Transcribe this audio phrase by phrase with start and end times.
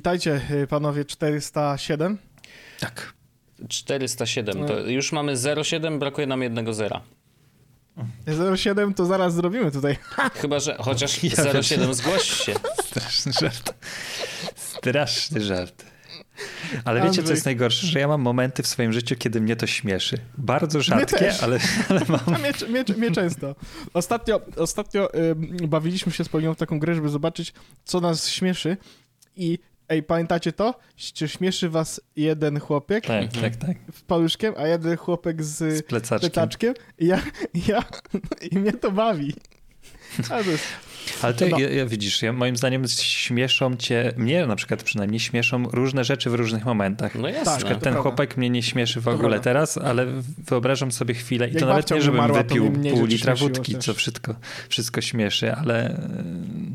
[0.00, 2.18] Witajcie y, panowie 407.
[2.80, 3.12] Tak.
[3.68, 4.66] 407.
[4.66, 7.00] To już mamy 0,7, brakuje nam jednego zera.
[8.56, 9.96] 07 to zaraz zrobimy tutaj.
[10.42, 12.54] Chyba, że chociaż Ja 0,7 zgłoś się.
[12.84, 13.74] Straszny żart.
[14.56, 15.84] Straszny żart.
[16.84, 17.86] Ale wiecie, co jest najgorsze?
[17.86, 20.18] Że ja mam momenty w swoim życiu, kiedy mnie to śmieszy.
[20.38, 22.20] Bardzo rzadkie, ale, ale mam.
[22.40, 23.54] Mnie, mnie, mnie często.
[23.94, 25.34] Ostatnio, ostatnio y,
[25.68, 27.52] bawiliśmy się z Poliną w taką grę, żeby zobaczyć,
[27.84, 28.76] co nas śmieszy.
[29.36, 29.58] I
[29.90, 30.74] ej, pamiętacie to?
[30.96, 33.76] Czy śmieszy was jeden chłopiek Tak, tak, tak.
[33.94, 36.30] z paluszkiem, a jeden chłopek z, Z plecaczkiem.
[36.30, 36.74] plecaczkiem?
[36.98, 37.20] I ja,
[37.68, 37.82] ja,
[38.50, 39.34] i mnie to bawi.
[40.30, 40.64] A to jest,
[41.22, 41.58] Ale to No.
[41.58, 46.30] ja, ja, widzisz, ja, moim zdaniem śmieszą cię, mnie na przykład przynajmniej śmieszą różne rzeczy
[46.30, 47.14] w różnych momentach.
[47.14, 47.62] No Tak, jasne.
[47.62, 48.00] to Ten prawda.
[48.02, 50.06] chłopak mnie nie śmieszy w ogóle teraz, ale
[50.38, 53.84] wyobrażam sobie chwilę i Jak to nawet nie, żebym umarła, wypił pół litra wódki, też.
[53.84, 54.34] co wszystko,
[54.68, 56.00] wszystko śmieszy, ale,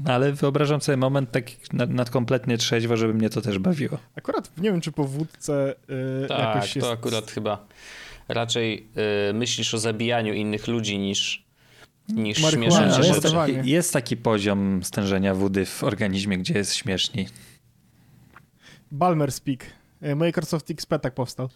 [0.05, 3.97] ale wyobrażam sobie moment taki nad, nad kompletnie trzeźwo, żeby mnie to też bawiło.
[4.15, 5.75] akurat nie wiem, czy po wódce
[6.23, 6.87] y, Tak, jakoś jest...
[6.87, 7.65] to akurat chyba
[8.27, 8.87] raczej
[9.29, 11.44] y, myślisz o zabijaniu innych ludzi niż,
[12.09, 13.25] niż Marihuana, ale jest,
[13.63, 17.27] jest taki poziom stężenia wody w organizmie, gdzie jest śmieszniej.
[18.91, 19.65] Balmer Speak.
[20.01, 21.49] E, Microsoft XP tak powstał.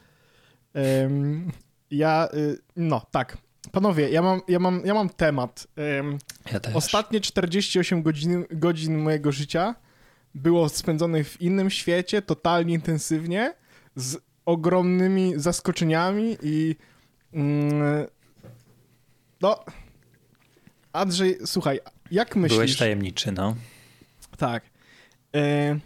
[0.73, 1.51] Em,
[1.91, 3.37] ja, y, no tak.
[3.71, 5.67] Panowie, ja mam, ja mam, ja mam temat.
[5.75, 6.17] Em,
[6.51, 6.75] Ja też.
[6.75, 9.75] Ostatnie 48 godzin, godzin mojego życia
[10.35, 13.53] było spędzonych w innym świecie, totalnie intensywnie,
[13.95, 16.75] z ogromnymi zaskoczeniami i
[17.33, 18.07] mm,
[19.41, 19.59] no
[20.93, 21.79] Andrzej, słuchaj,
[22.11, 22.57] jak myślisz...
[22.57, 23.55] Byłeś tajemniczy, no.
[24.37, 24.63] Tak.
[25.35, 25.79] E...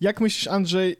[0.00, 0.96] Jak myślisz, Andrzej?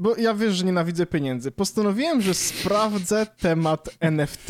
[0.00, 1.50] Bo ja wiesz, że nienawidzę pieniędzy.
[1.50, 4.46] Postanowiłem, że sprawdzę temat NFT.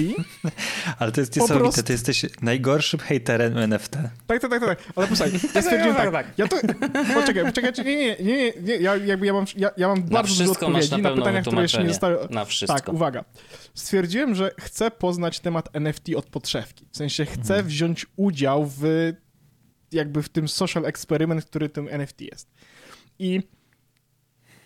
[0.99, 3.93] Ale to jest niesamowite, prostu- ty jesteś najgorszym hejterem NFT.
[4.27, 4.79] Tak, tak, tak, tak.
[4.97, 6.27] Ale posłuchaj, ja stwierdziłem tak.
[6.39, 6.57] Ja to...
[7.15, 8.75] Poczekaj, poczekaj, nie, nie, nie, nie, nie.
[8.77, 11.83] Ja, jakby ja mam, ja, ja mam bardzo dużo odpowiedzi na na pytania, które jeszcze
[11.83, 12.19] nie zostały...
[12.31, 12.79] Na wszystko.
[12.81, 13.25] Tak, uwaga.
[13.75, 16.87] Stwierdziłem, że chcę poznać temat NFT od podszewki.
[16.93, 17.67] W sensie chcę Mhm.
[17.67, 19.13] wziąć udział w
[19.93, 22.51] jakby w tym social eksperyment, który tym NFT jest.
[23.19, 23.43] I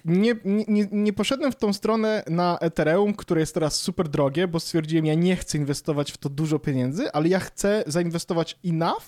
[0.04, 4.60] nie, nie, nie- poszedłem w tą stronę na Ethereum, które jest teraz super drogie, bo
[4.60, 9.04] stwierdziłem, ja nie chcę inwestować w to dużo pieniędzy, ale ja chcę zainwestować enough,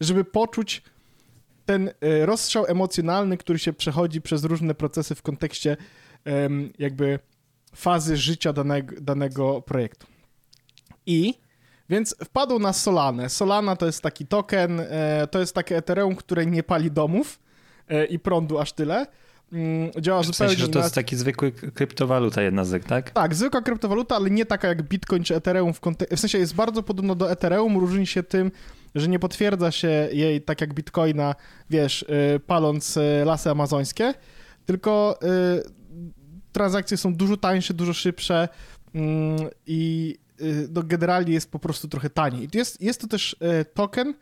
[0.00, 0.82] żeby poczuć
[1.66, 5.76] ten e, rozstrzał emocjonalny, który się przechodzi przez różne procesy w kontekście
[6.78, 7.18] jakby
[7.74, 10.06] fazy życia danego, danego projektu.
[11.06, 11.34] I
[11.90, 13.28] więc wpadł na Solanę.
[13.28, 17.40] Solana to jest taki token, e, to jest takie Ethereum, które nie pali domów
[17.88, 19.06] e, i prądu aż tyle.
[19.52, 23.10] Mm, Działa W zupełnie sensie, że to jest taki zwykły kryptowaluta jedna z tak?
[23.10, 25.74] Tak, zwykła kryptowaluta, ale nie taka jak Bitcoin czy Ethereum.
[25.74, 28.50] W, kontek- w sensie jest bardzo podobna do Ethereum, różni się tym,
[28.94, 31.34] że nie potwierdza się jej tak jak Bitcoina,
[31.70, 34.14] wiesz, y, paląc y, lasy amazońskie,
[34.66, 35.62] tylko y,
[36.52, 38.48] transakcje są dużo tańsze, dużo szybsze
[38.94, 40.18] mm, i
[40.70, 42.48] no, generalnie jest po prostu trochę taniej.
[42.54, 43.36] Jest, jest to też
[43.74, 44.14] token,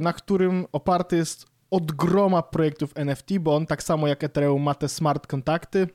[0.00, 4.74] na którym oparty jest od groma projektów NFT, bo on tak samo jak Ethereum ma
[4.74, 5.88] te smart kontakty,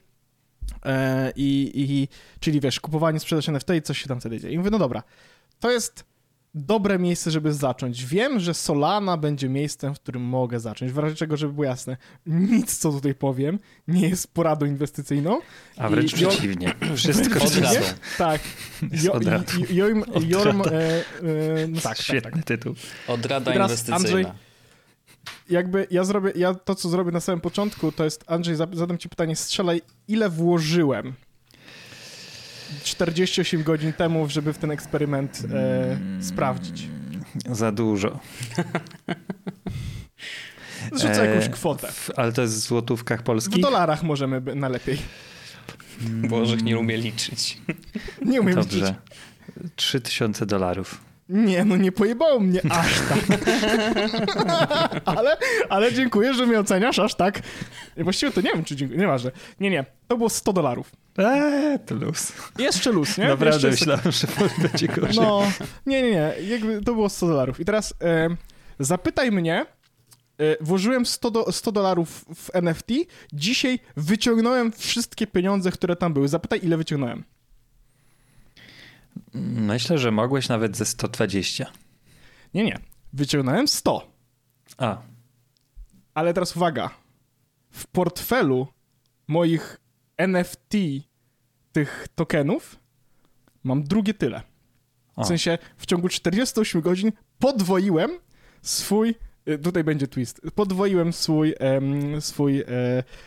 [0.86, 2.08] E, i, i,
[2.40, 4.54] czyli wiesz, kupowanie, sprzedaż NFT i coś się tam wtedy dzieje.
[4.54, 5.04] I mówię, no dobra,
[5.60, 6.06] to jest
[6.56, 8.06] dobre miejsce, żeby zacząć.
[8.06, 10.92] Wiem, że Solana będzie miejscem, w którym mogę zacząć.
[10.92, 15.40] W razie czego, żeby było jasne, nic, co tutaj powiem, nie jest poradą inwestycyjną.
[15.78, 16.74] A wręcz I- przeciwnie.
[16.96, 17.62] Wszystko Od wszystko.
[17.62, 17.80] razu.
[18.18, 18.42] Tak.
[18.92, 20.72] Jest Jo, od Odrada.
[20.72, 21.00] e,
[21.64, 22.44] e, no tak, tak, Świetny tak.
[22.44, 22.74] tytuł.
[23.08, 23.98] Odrada inwestycyjna.
[24.00, 24.47] Andrzej-
[25.50, 28.98] Jakby ja zrobię, ja to, co zrobię na samym początku, to jest, Andrzej, za- zadam
[28.98, 31.14] ci pytanie, strzelaj, ile włożyłem
[32.84, 36.88] 48 godzin temu, żeby w ten eksperyment e, sprawdzić?
[37.52, 38.20] Za dużo.
[40.92, 41.92] Rzucę E, jakąś kwotę.
[41.92, 43.62] W, ale to jest w złotówkach W polskich?
[43.62, 44.98] dolarach możemy by- najlepiej.
[46.02, 47.58] Bożek nie umie liczyć.
[48.26, 48.78] Nie umiem Dobrze.
[48.80, 48.96] liczyć.
[49.76, 51.02] 3000 dolarów.
[51.30, 53.40] Nie, no nie pojebało mnie aż tak.
[55.18, 55.38] ale,
[55.70, 57.42] ale dziękuję, że mnie oceniasz aż tak.
[57.98, 59.32] Właściwie to nie wiem, czy dziękuję, nieważne.
[59.60, 60.92] Nie, nie, to było 100 dolarów.
[61.18, 62.34] Eee, to luz.
[62.60, 63.28] Jeszcze luz, nie?
[63.28, 64.28] Naprawdę Jeszcze myślałem, że
[64.62, 65.16] będzie gorzej.
[65.16, 65.42] No,
[65.86, 66.34] nie, nie, nie.
[66.48, 67.60] Jakby to było 100 dolarów.
[67.60, 68.30] I teraz e,
[68.80, 69.66] zapytaj mnie.
[70.38, 72.88] E, włożyłem 100, do, 100 dolarów w NFT.
[73.34, 76.28] Dzisiaj wyciągnąłem wszystkie pieniądze, które tam były.
[76.28, 77.24] Zapytaj, ile wyciągnąłem.
[79.34, 81.66] Myślę, że mogłeś nawet ze 120.
[82.54, 82.80] Nie, nie.
[83.14, 84.12] Wyciągnąłem 100.
[84.78, 84.98] A,
[86.14, 86.90] Ale teraz uwaga.
[87.70, 88.68] W portfelu
[89.28, 89.80] moich
[90.18, 90.74] NFT
[91.72, 92.80] tych tokenów
[93.64, 94.42] mam drugie tyle.
[95.16, 95.24] o.
[95.24, 98.12] W sensie w ciągu 48 godzin podwoiłem
[98.62, 99.16] swój
[99.50, 100.42] y, tutaj będzie twist.
[100.56, 102.66] Podwoiłem swój, em, swój e,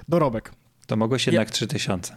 [0.08, 0.52] dorobek.
[0.86, 2.16] To mogłeś jednak 3000.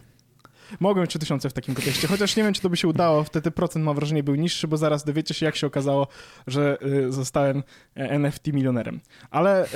[0.80, 3.24] Mogłem 3000 w takim kontekście, chociaż nie wiem, czy to by się udało.
[3.24, 6.06] Wtedy procent, mam wrażenie, był niższy, bo zaraz dowiecie się, jak się okazało,
[6.46, 7.62] że y, zostałem
[7.96, 9.00] e, NFT milionerem.
[9.30, 9.68] Ale y,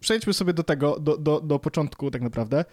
[0.00, 2.64] przejdźmy sobie do tego, do, do, do początku tak naprawdę.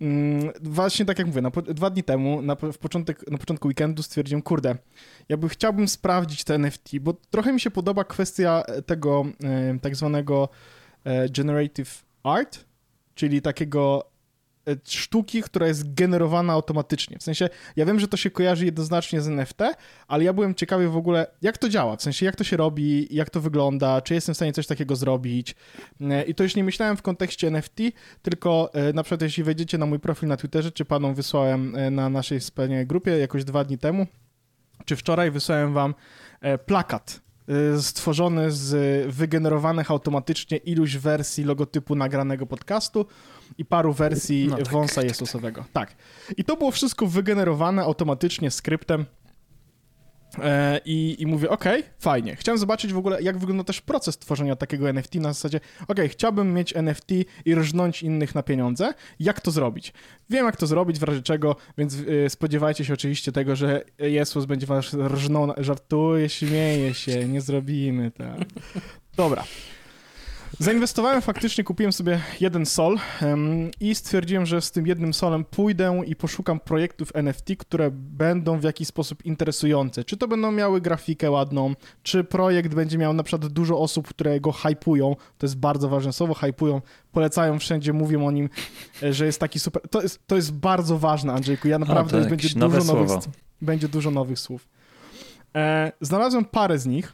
[0.00, 1.42] Mm, Właśnie tak jak mówię,
[1.74, 4.76] dwa dni temu, na, w początek, na początku weekendu stwierdziłem, kurde,
[5.28, 10.48] jakby chciałbym sprawdzić te NFT, bo trochę mi się podoba kwestia tego e, tak zwanego
[11.04, 12.64] e, generative art,
[13.14, 14.10] czyli takiego
[14.84, 17.18] sztuki, która jest generowana automatycznie.
[17.18, 19.60] W sensie, ja wiem, że to się kojarzy jednoznacznie z NFT,
[20.08, 23.14] ale ja byłem ciekawy w ogóle, jak to działa, w sensie, jak to się robi,
[23.14, 25.54] jak to wygląda, czy jestem w stanie coś takiego zrobić.
[26.00, 27.76] E, I to już nie myślałem w kontekście NFT,
[28.22, 31.90] tylko e, na przykład jeśli wejdziecie na mój profil na Twitterze, czy panom wysłałem e,
[31.90, 34.06] na naszej wspaniałej grupie jakoś dwa dni temu,
[34.84, 35.94] czy wczoraj wysłałem wam
[36.40, 37.25] e, plakat e,
[37.80, 43.06] stworzony z wygenerowanych automatycznie iluś wersji logotypu nagranego podcastu
[43.58, 45.64] i paru wersji No tak, wąsa tak, Jesusowego.
[45.72, 45.96] Tak.
[46.36, 49.04] I to było wszystko wygenerowane automatycznie skryptem.
[50.38, 52.36] E, I, I mówię, okej, fajnie.
[52.36, 56.54] Chciałem zobaczyć w ogóle, jak wygląda też proces tworzenia takiego NFT na zasadzie, okej, chciałbym
[56.54, 57.10] mieć NFT
[57.44, 58.94] i rżnąć innych na pieniądze.
[59.20, 59.92] Jak to zrobić?
[60.30, 64.44] Wiem, jak to zrobić, w razie czego, więc y, spodziewajcie się oczywiście tego, że Jezus
[64.44, 65.52] będzie was rżnął.
[65.56, 68.38] Żartuję, śmieję się, nie zrobimy tak.
[69.16, 69.44] Dobra.
[70.58, 76.02] Zainwestowałem faktycznie, kupiłem sobie jeden sol em, i stwierdziłem, że z tym jednym solem pójdę
[76.06, 80.04] i poszukam projektów NFT, które będą w jakiś sposób interesujące.
[80.04, 84.40] Czy to będą miały grafikę ładną, czy projekt będzie miał na przykład dużo osób, które
[84.40, 86.80] go hypują, to jest bardzo ważne słowo, hypują,
[87.12, 88.48] polecają wszędzie, mówią o nim,
[89.02, 89.82] e, że jest taki super.
[89.90, 91.68] To jest, to jest bardzo ważne, Andrzejku.
[91.68, 93.26] Ja naprawdę to będzie jakieś nowe dużo nowych, słowo.
[93.62, 94.68] będzie dużo nowych słów.
[95.56, 97.12] E, znalazłem parę z nich.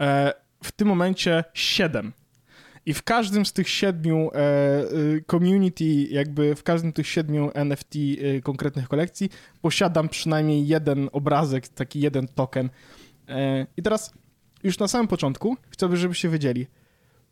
[0.00, 2.12] E, w tym momencie siedem.
[2.86, 4.38] I w każdym z tych siedmiu e,
[4.92, 9.30] y, community, jakby w każdym z tych siedmiu NFT y, konkretnych kolekcji
[9.60, 12.70] posiadam przynajmniej jeden obrazek, taki jeden token.
[13.28, 14.12] E, I teraz
[14.62, 16.66] już na samym początku chciałbym, żebyście wiedzieli.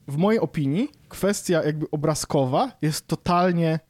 [0.09, 3.81] W mojej opinii kwestia jakby obrazkowa jest totalnie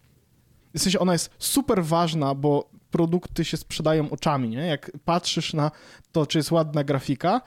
[0.74, 4.66] w sensie ona jest super ważna, bo produkty się sprzedają oczami, nie?
[4.66, 5.70] Jak patrzysz na
[6.12, 7.40] to, czy jest ładna grafika,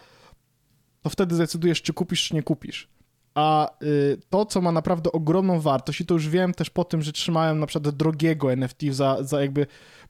[1.03, 2.87] to wtedy decydujesz, czy kupisz, czy nie kupisz.
[3.35, 7.01] A y, to, co ma naprawdę ogromną wartość, i to już wiem też po tym,
[7.01, 9.67] że trzymałem na przykład drogiego NFT za, za jakby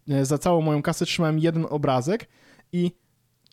[0.09, 2.29] e, za całą moją kasę trzymałem jeden obrazek
[2.73, 2.91] i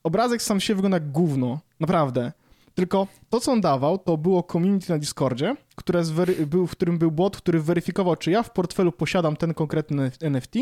[0.04, 2.32] obrazek sam się wygląda jak gówno, naprawdę.
[2.74, 6.02] Tylko to, co on dawał, to było community na Discordzie, które
[6.46, 10.54] był, w którym był bot, który weryfikował, czy ja w portfelu posiadam ten konkretny NFT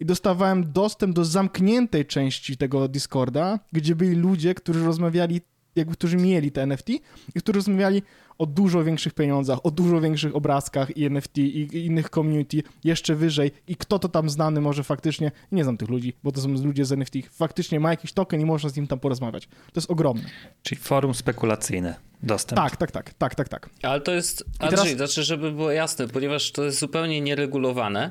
[0.00, 5.40] i dostawałem dostęp do zamkniętej części tego Discorda, gdzie byli ludzie, którzy rozmawiali,
[5.76, 6.88] jakby którzy mieli te NFT
[7.34, 8.02] i którzy rozmawiali
[8.38, 13.14] o dużo większych pieniądzach, o dużo większych obrazkach i NFT i, i innych community jeszcze
[13.14, 16.48] wyżej i kto to tam znany może faktycznie, nie znam tych ludzi, bo to są
[16.48, 19.46] ludzie z NFT, faktycznie ma jakiś token i można z nim tam porozmawiać.
[19.46, 20.24] To jest ogromne.
[20.62, 22.06] Czyli forum spekulacyjne.
[22.22, 22.56] Dostęp.
[22.60, 23.70] Tak, tak, tak, tak, tak, tak.
[23.82, 28.10] Ale to jest, teraz- Andrzej, znaczy, żeby było jasne, ponieważ to jest zupełnie nieregulowane,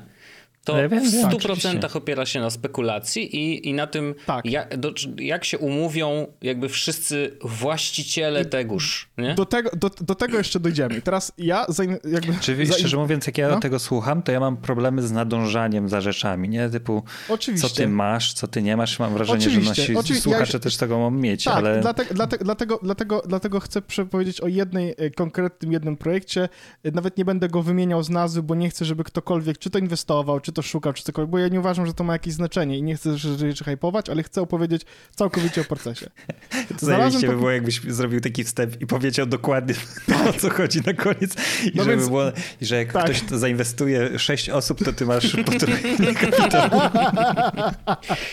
[0.66, 1.80] to Ale ja wiem, w wiem, 100% oczywiście.
[1.94, 4.44] opiera się na spekulacji i, i na tym, Tak.
[4.46, 9.34] jak, do, jak się umówią jakby wszyscy właściciele tegoż, nie?
[9.34, 10.96] Do tego, do, do tego jeszcze dojdziemy.
[10.98, 12.32] I teraz ja zain, jakby...
[12.40, 13.60] Czy zain- szczerze mówiąc, jak ja No.
[13.60, 16.68] tego słucham, to ja mam problemy z nadążaniem za rzeczami, nie?
[16.70, 17.68] Typu, Oczywiście.
[17.68, 18.98] co ty masz, co ty nie masz.
[18.98, 22.14] Mam wrażenie, Oczywiście, że nasi oczywi- słuchacze ja- też tego mam mieć, Tak, ale dlatego,
[22.14, 26.48] dlatego, dlatego, dlatego, dlatego chcę przepowiedzieć o jednej e, konkretnym jednym projekcie.
[26.84, 29.78] E, Nawet nie będę go wymieniał z nazwy, bo nie chcę, żeby ktokolwiek czy to
[29.78, 32.78] inwestował, czy to szukał, czy cokolwiek, bo ja nie uważam, że to ma jakieś znaczenie
[32.78, 34.82] i nie chcę rzeczy hypować, ale chcę opowiedzieć
[35.16, 36.10] całkowicie o procesie.
[36.80, 39.74] to zajebiście by było, jakbyś zrobił taki wstęp i powiedział dokładnie
[40.30, 41.34] o co chodzi na koniec.
[41.64, 42.22] I No żeby więc- było,
[42.62, 43.04] że jak tak.
[43.04, 46.70] ktoś to zainwestuje sześć osób, to ty masz potrójny kapitał.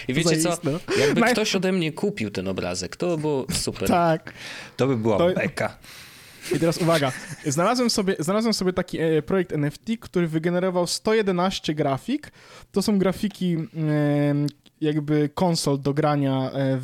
[0.07, 0.57] I wiecie co,
[0.99, 3.87] jakby ktoś ode mnie kupił ten obrazek, to by było super.
[3.87, 4.33] Tak.
[4.77, 5.77] To by była To- beka.
[6.55, 7.11] I teraz uwaga,
[7.45, 12.31] znalazłem sobie, znalazłem sobie taki e, projekt NFT, który wygenerował 111 grafik.
[12.71, 13.57] To są grafiki
[14.83, 16.79] jakby konsol do grania e, e,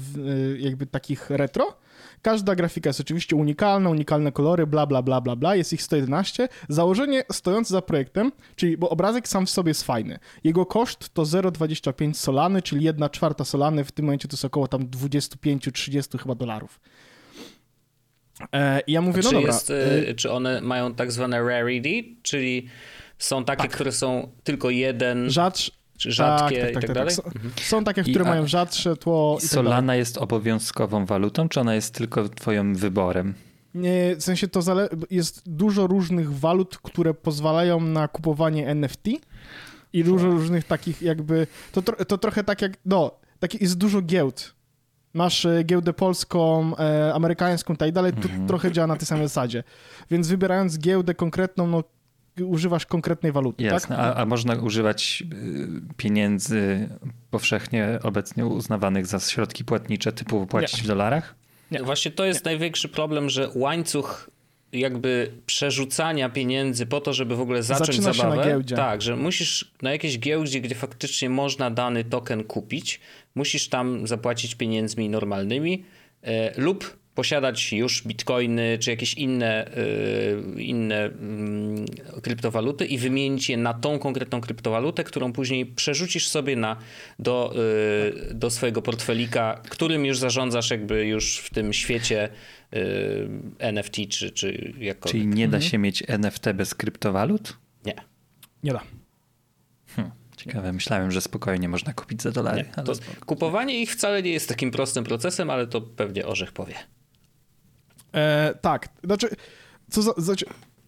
[0.59, 1.77] jakby takich retro.
[2.21, 5.55] Każda grafika jest oczywiście unikalna, unikalne kolory, bla, bla, bla, bla, bla.
[5.55, 6.49] Jest ich 111.
[6.69, 10.19] Założenie stojące za projektem, czyli, bo obrazek sam w sobie jest fajny.
[10.43, 13.83] Jego koszt to 0,25 solany, czyli 1 czwarta solany.
[13.83, 16.79] W tym momencie to jest około tam 25-30 chyba dolarów.
[18.53, 19.53] E, I ja mówię, czy, no dobra.
[19.53, 22.67] jest, e, y, czy one mają tak zwane rarity, czyli
[23.17, 23.71] są takie, Tak.
[23.71, 27.13] które są tylko jeden, Rzadsze, czy rzadkie i tak, dalej?
[27.13, 27.51] Są, Mhm.
[27.61, 29.65] są takie, I- które a- mają rzadsze tło i tak dalej.
[29.65, 33.33] Solana jest obowiązkową walutą, czy ona jest tylko twoim wyborem?
[33.75, 39.07] Nie, w sensie to zale- jest dużo różnych walut, które pozwalają na kupowanie NFT
[39.93, 44.01] i dużo różnych takich jakby, to, tro- to trochę tak jak, no, takie jest dużo
[44.01, 44.53] giełd.
[45.13, 48.47] Masz e, giełdę polską, e, amerykańską i tak dalej, to Mhm.
[48.47, 49.63] trochę działa na tej samej zasadzie.
[50.11, 51.83] Więc wybierając giełdę konkretną, no
[52.45, 54.05] używasz konkretnej waluty, Jasne, tak?
[54.05, 56.89] a, a można używać y, pieniędzy
[57.31, 61.35] powszechnie obecnie uznawanych za środki płatnicze, typu płacić w dolarach?
[61.71, 61.83] Nie.
[61.83, 64.29] Właśnie to jest największy problem, że łańcuch
[64.73, 68.49] jakby przerzucania pieniędzy po to, żeby w ogóle zacząć Zaczyna się na zabawę.
[68.49, 68.75] giełdzie.
[68.75, 72.99] Tak, że musisz na jakiejś giełdzie, gdzie faktycznie można dany token kupić,
[73.35, 75.83] musisz tam zapłacić pieniędzmi normalnymi
[76.23, 81.85] e, lub posiadać już bitcoiny czy jakieś inne, e, inne mm,
[82.21, 86.77] kryptowaluty i wymienić je na tą konkretną kryptowalutę, którą później przerzucisz sobie na,
[87.19, 87.53] do,
[88.29, 92.29] e, do swojego portfelika, którym już zarządzasz jakby już w tym świecie
[93.59, 95.21] NFT czy, czy jakkolwiek.
[95.21, 95.71] Czyli nie da Mhm.
[95.71, 97.57] się mieć NFT bez kryptowalut?
[97.85, 97.95] Nie.
[98.63, 98.81] Nie da.
[100.43, 102.63] Ciekawe, myślałem, że spokojnie można kupić za dolary.
[102.63, 102.75] nie.
[102.75, 102.93] ale
[103.25, 106.73] kupowanie ich wcale nie jest takim prostym procesem, ale to pewnie Orzech powie.
[108.13, 109.29] E, tak, znaczy,
[109.89, 110.45] co za, znaczy,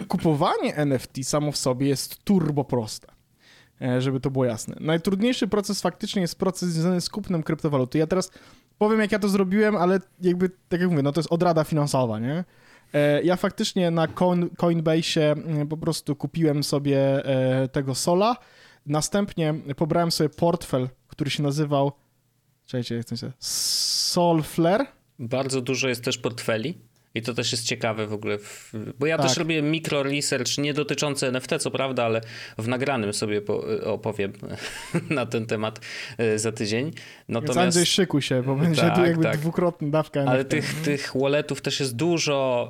[0.07, 3.07] kupowanie NFT samo w sobie jest turbo proste,
[3.81, 4.75] e, żeby to było jasne.
[4.79, 7.97] Najtrudniejszy proces faktycznie jest proces związany z kupnem kryptowaluty.
[7.97, 8.31] Ja teraz
[8.77, 12.19] powiem, jak ja to zrobiłem, ale jakby, tak jak mówię, no to jest odrada finansowa,
[12.19, 12.43] nie?
[12.93, 18.35] E, ja faktycznie na Coin, Coinbase mm, po prostu kupiłem sobie e, tego Sola,
[18.85, 21.91] następnie pobrałem sobie portfel, który się nazywał,
[22.65, 23.31] czekajcie, jak to się?
[23.39, 24.85] Solflare,
[25.19, 26.77] Bardzo dużo jest też portfeli.
[27.15, 29.27] I to też jest ciekawe w ogóle, w, bo ja Tak.
[29.27, 32.21] też robię mikro research, nie dotyczący NFT, co prawda, ale
[32.57, 34.33] w nagranym sobie po, opowiem
[35.09, 35.79] na ten temat
[36.17, 36.85] e, za tydzień.
[36.85, 36.95] Więc
[37.29, 39.37] Natomiast, Andrzej, szykuj się, bo będzie Tak, tu jakby tak.
[39.37, 40.19] dwukrotna dawka.
[40.21, 40.49] ale NFT.
[40.51, 42.69] tych, tych walletów też jest dużo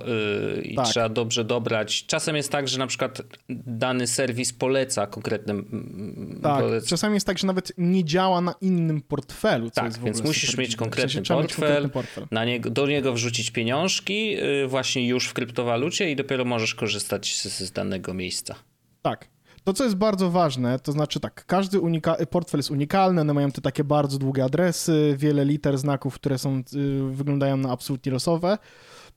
[0.55, 0.85] yy, i Tak.
[0.87, 2.05] trzeba dobrze dobrać.
[2.05, 5.57] Czasem jest tak, że na przykład dany serwis poleca konkretnym.
[5.73, 9.69] mm, Tak, polec- czasami jest tak, że nawet nie działa na innym portfelu.
[9.71, 11.67] Tak, więc musisz mieć konkretny W sensie trzeba mieć portfel.
[11.67, 12.27] konkretny portfel.
[12.31, 17.35] na niego, do niego wrzucić pieniążki yy, właśnie już w kryptowalucie i dopiero możesz korzystać
[17.35, 18.55] z, z danego miejsca.
[19.01, 19.27] Tak.
[19.63, 23.51] To, co jest bardzo ważne, to znaczy tak, każdy unika- portfel jest unikalny, one mają
[23.51, 28.57] te takie bardzo długie adresy, wiele liter, znaków, które są, y, wyglądają na absolutnie losowe.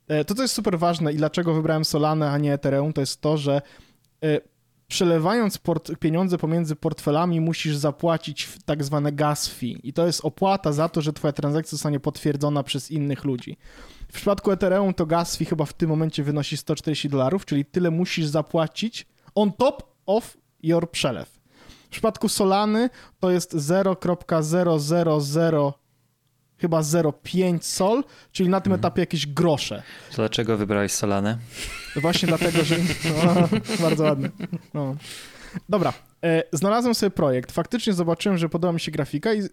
[0.09, 3.21] E, To, co jest super ważne i dlaczego wybrałem Solanę, a nie Ethereum, to jest
[3.21, 3.63] to, że
[4.25, 4.41] e,
[4.89, 10.73] przelewając port- pieniądze pomiędzy portfelami musisz zapłacić tak zwane gas fee i to jest opłata
[10.73, 13.57] za to, że twoja transakcja zostanie potwierdzona przez innych ludzi.
[14.09, 17.91] W przypadku Ethereum to gas fee chyba w tym momencie wynosi 140 dolarów, czyli tyle
[17.91, 21.41] musisz zapłacić on top of your przelew.
[21.87, 25.75] W przypadku Solany to jest 0,000
[26.59, 29.83] chyba 0,5 sol, czyli na tym etapie jakieś grosze.
[30.11, 31.39] To dlaczego wybrałeś Solanę?
[31.97, 32.77] Właśnie dlatego, że...
[33.15, 33.49] O,
[33.83, 34.29] bardzo ładne.
[34.75, 34.97] No.
[35.69, 35.93] Dobra,
[36.25, 37.53] e, znalazłem sobie projekt.
[37.53, 39.49] Faktycznie zobaczyłem, że podoba mi się grafika i e,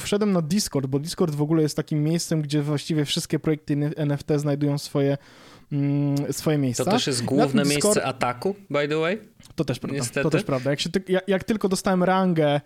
[0.00, 4.28] wszedłem na Discord, bo Discord w ogóle jest takim miejscem, gdzie właściwie wszystkie projekty NFT
[4.36, 5.18] znajdują swoje,
[5.72, 6.84] mm, swoje miejsca.
[6.84, 9.20] To też jest główne tym miejsce Discord- ataku, by the way.
[9.54, 9.98] To też prawda.
[9.98, 10.22] Niestety.
[10.22, 10.70] To też prawda.
[10.70, 12.60] Jak, się ty, jak, tylko dostałem rangę,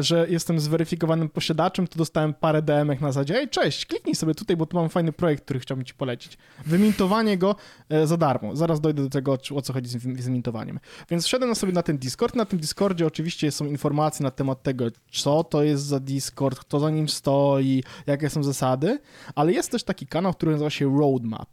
[0.00, 4.56] że jestem zweryfikowanym posiadaczem, to dostałem parę DM-ek na zasadzie ej, cześć, kliknij sobie tutaj,
[4.56, 6.38] bo tu mam fajny projekt, który chciałbym ci polecić.
[6.66, 7.56] Wymintowanie go
[7.88, 8.56] e, za darmo.
[8.56, 10.80] Zaraz dojdę do tego, o co chodzi z, z mintowaniem.
[11.10, 12.34] Więc wszedłem sobie na ten Discord.
[12.34, 16.80] Na tym Discordzie oczywiście są informacje na temat tego, co to jest za Discord, kto
[16.80, 18.98] za nim stoi, jakie są zasady,
[19.34, 21.48] ale jest też taki kanał, który nazywa się Roadmap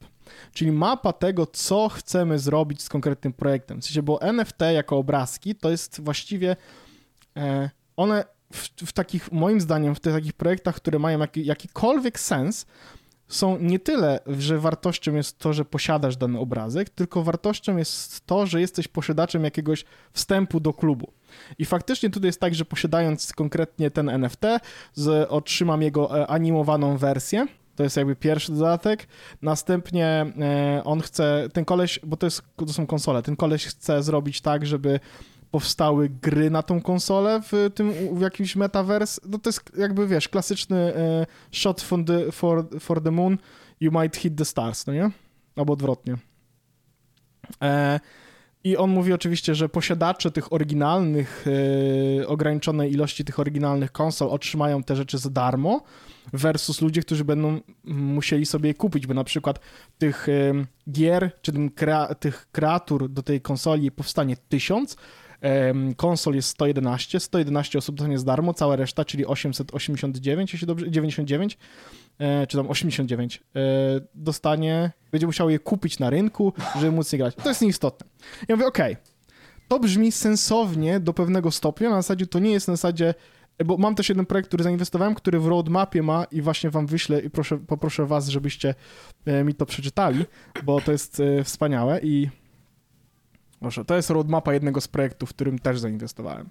[0.53, 3.81] czyli mapa tego, co chcemy zrobić z konkretnym projektem.
[3.81, 6.55] W sensie, bo NFT jako obrazki to jest właściwie
[7.37, 12.19] e, one w, w takich, moim zdaniem, w tych takich projektach, które mają jaki, jakikolwiek
[12.19, 12.65] sens,
[13.27, 18.45] są nie tyle, że wartością jest to, że posiadasz dany obrazek, tylko wartością jest to,
[18.45, 21.11] że jesteś posiadaczem jakiegoś wstępu do klubu.
[21.59, 24.41] I faktycznie tutaj jest tak, że posiadając konkretnie ten NFT,
[24.93, 27.47] z, otrzymam jego e, animowaną wersję.
[27.75, 29.07] To jest jakby pierwszy dodatek.
[29.41, 34.03] Następnie e, on chce, ten koleś, bo to, jest, to są konsole, ten koleś chce
[34.03, 34.99] zrobić tak, żeby
[35.51, 39.21] powstały gry na tą konsolę w tym, w jakimś metaverse.
[39.29, 43.37] No to jest jakby, wiesz, klasyczny e, shot from the, for, for the moon,
[43.79, 45.11] you might hit the stars, no nie?
[45.55, 46.17] Albo odwrotnie.
[47.61, 47.99] E,
[48.63, 51.45] I on mówi oczywiście, że posiadacze tych oryginalnych,
[52.21, 55.81] e, ograniczonej ilości tych oryginalnych konsol otrzymają te rzeczy za darmo,
[56.33, 59.59] versus ludzie, którzy będą musieli sobie je kupić, bo na przykład
[59.97, 64.97] tych e, gier, czy krea, tych kreatur do tej konsoli powstanie tysiąc,
[65.97, 71.57] konsol jest 111, 111 osób dostanie z darmo, cała reszta, czyli 889, jeśli dobrze, 99,
[72.19, 73.59] e, czy tam 89, e,
[74.15, 77.35] dostanie, będzie musiał je kupić na rynku, żeby móc je grać.
[77.35, 78.07] To jest nieistotne.
[78.47, 78.97] Ja mówię, okej,
[79.67, 83.13] to brzmi sensownie do pewnego stopnia, na zasadzie to nie jest na zasadzie,
[83.65, 87.19] bo mam też jeden projekt, który zainwestowałem, który w roadmapie ma i właśnie wam wyślę
[87.19, 88.75] i proszę, poproszę was, żebyście
[89.25, 90.25] e, mi to przeczytali,
[90.63, 92.29] bo to jest wspaniałe i
[93.59, 96.49] proszę, to jest roadmapa jednego z projektów, w którym też zainwestowałem.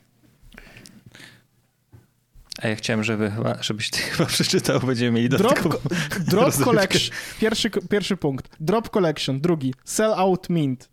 [2.62, 5.78] A ja chciałem, żeby chyba, żebyś ty chyba przeczytał, będziemy mieli Drop, dodatkową
[6.10, 6.54] co- drop.
[6.54, 8.48] Collection, pierwszy, pierwszy punkt.
[8.60, 9.74] Drop Collection, drugi.
[9.84, 10.88] Sell Out Mint.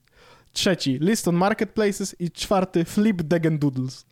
[0.54, 4.06] Trzeci, List on Marketplaces i czwarty, Flip Degen Doodles.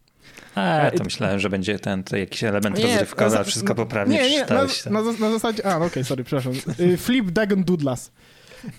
[0.56, 4.40] A, to myślałem, że będzie ten, jakiś element Nie, rozrywkowy, a wszystko poprawnie Nie, nie,
[4.40, 4.86] na, tak.
[4.86, 6.54] na, na zasadzie, a no okej, sorry, przepraszam.
[6.80, 8.12] Y, Flip Dagon Doodlas.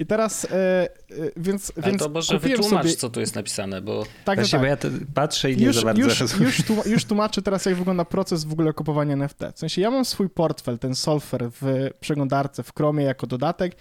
[0.00, 0.88] I teraz, e, e,
[1.36, 2.96] więc, Ale więc to może wytłumacz, sobie...
[2.96, 5.76] co tu jest napisane, bo Tak, Właśnie, tak, bo ja to patrzę i nie Już,
[5.76, 6.44] za bardzo już, rozumiem.
[6.46, 9.40] już, tłuma- już tłumaczę teraz, jak wygląda proces w ogóle kupowania NFT.
[9.54, 13.76] W sensie, ja mam swój portfel, ten Solfer w przeglądarce, w Chromie jako dodatek.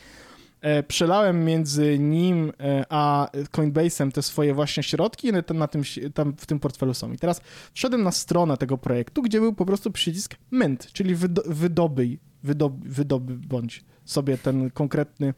[0.61, 5.67] E, przelałem między nim e, a Coinbase'em te swoje właśnie środki i one tam, na
[5.67, 7.11] tym, tam w tym portfelu są.
[7.13, 7.41] I teraz
[7.73, 12.83] wszedłem na stronę tego projektu, gdzie był po prostu przycisk Mint, czyli wydo- wydobyj, wydob-
[12.83, 15.33] wydobądź sobie ten konkretny...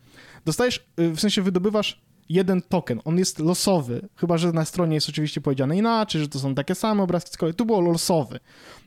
[0.45, 5.09] Dostajesz, y, w sensie wydobywasz jeden token, on jest losowy, chyba że na stronie jest
[5.09, 7.55] oczywiście powiedziane inaczej, że to są takie same obrazki z kolei.
[7.55, 8.39] Tu było losowy.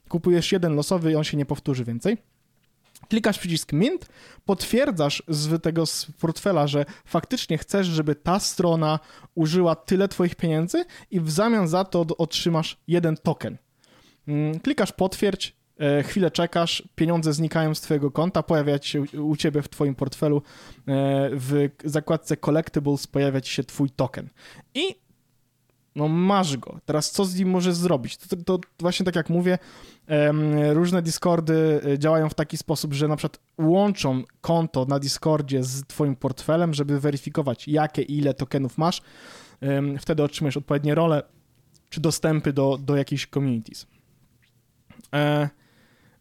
[0.09, 2.17] Kupujesz jeden losowy i on się nie powtórzy więcej.
[3.09, 4.09] Klikasz przycisk Mint,
[4.45, 8.99] potwierdzasz z tego z portfela, że faktycznie chcesz, żeby ta strona
[9.35, 13.59] użyła tyle twoich pieniędzy i w zamian za to otrzymasz jeden token.
[14.29, 15.56] Mm, Klikasz potwierdź,
[16.05, 20.43] chwilę czekasz, pieniądze znikają z twojego konta, pojawia się u- ciebie w twoim portfelu e,
[21.33, 24.29] w zakładce Collectibles pojawia ci się twój token.
[24.75, 24.95] I
[25.95, 26.81] no masz go.
[26.85, 28.17] Teraz co z nim możesz zrobić?
[28.17, 29.59] To, to, właśnie tak jak mówię,
[30.73, 35.87] różne Discordy e, działają w taki sposób, że na przykład łączą konto na Discordzie z
[35.87, 39.03] twoim portfelem, żeby weryfikować jakie ile tokenów masz.
[40.01, 41.23] Wtedy otrzymujesz odpowiednie role
[41.91, 43.87] czy dostępy do, do jakichś communities.
[45.15, 45.49] E,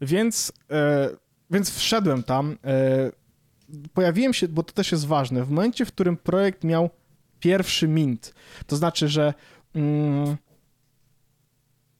[0.01, 1.09] więc, e,
[1.51, 2.57] więc wszedłem tam.
[2.63, 3.11] E,
[3.93, 6.89] pojawiłem się, bo to też jest ważne, w momencie, w którym projekt miał
[7.39, 8.33] pierwszy mint.
[8.67, 9.33] To znaczy, że
[9.75, 10.37] mm,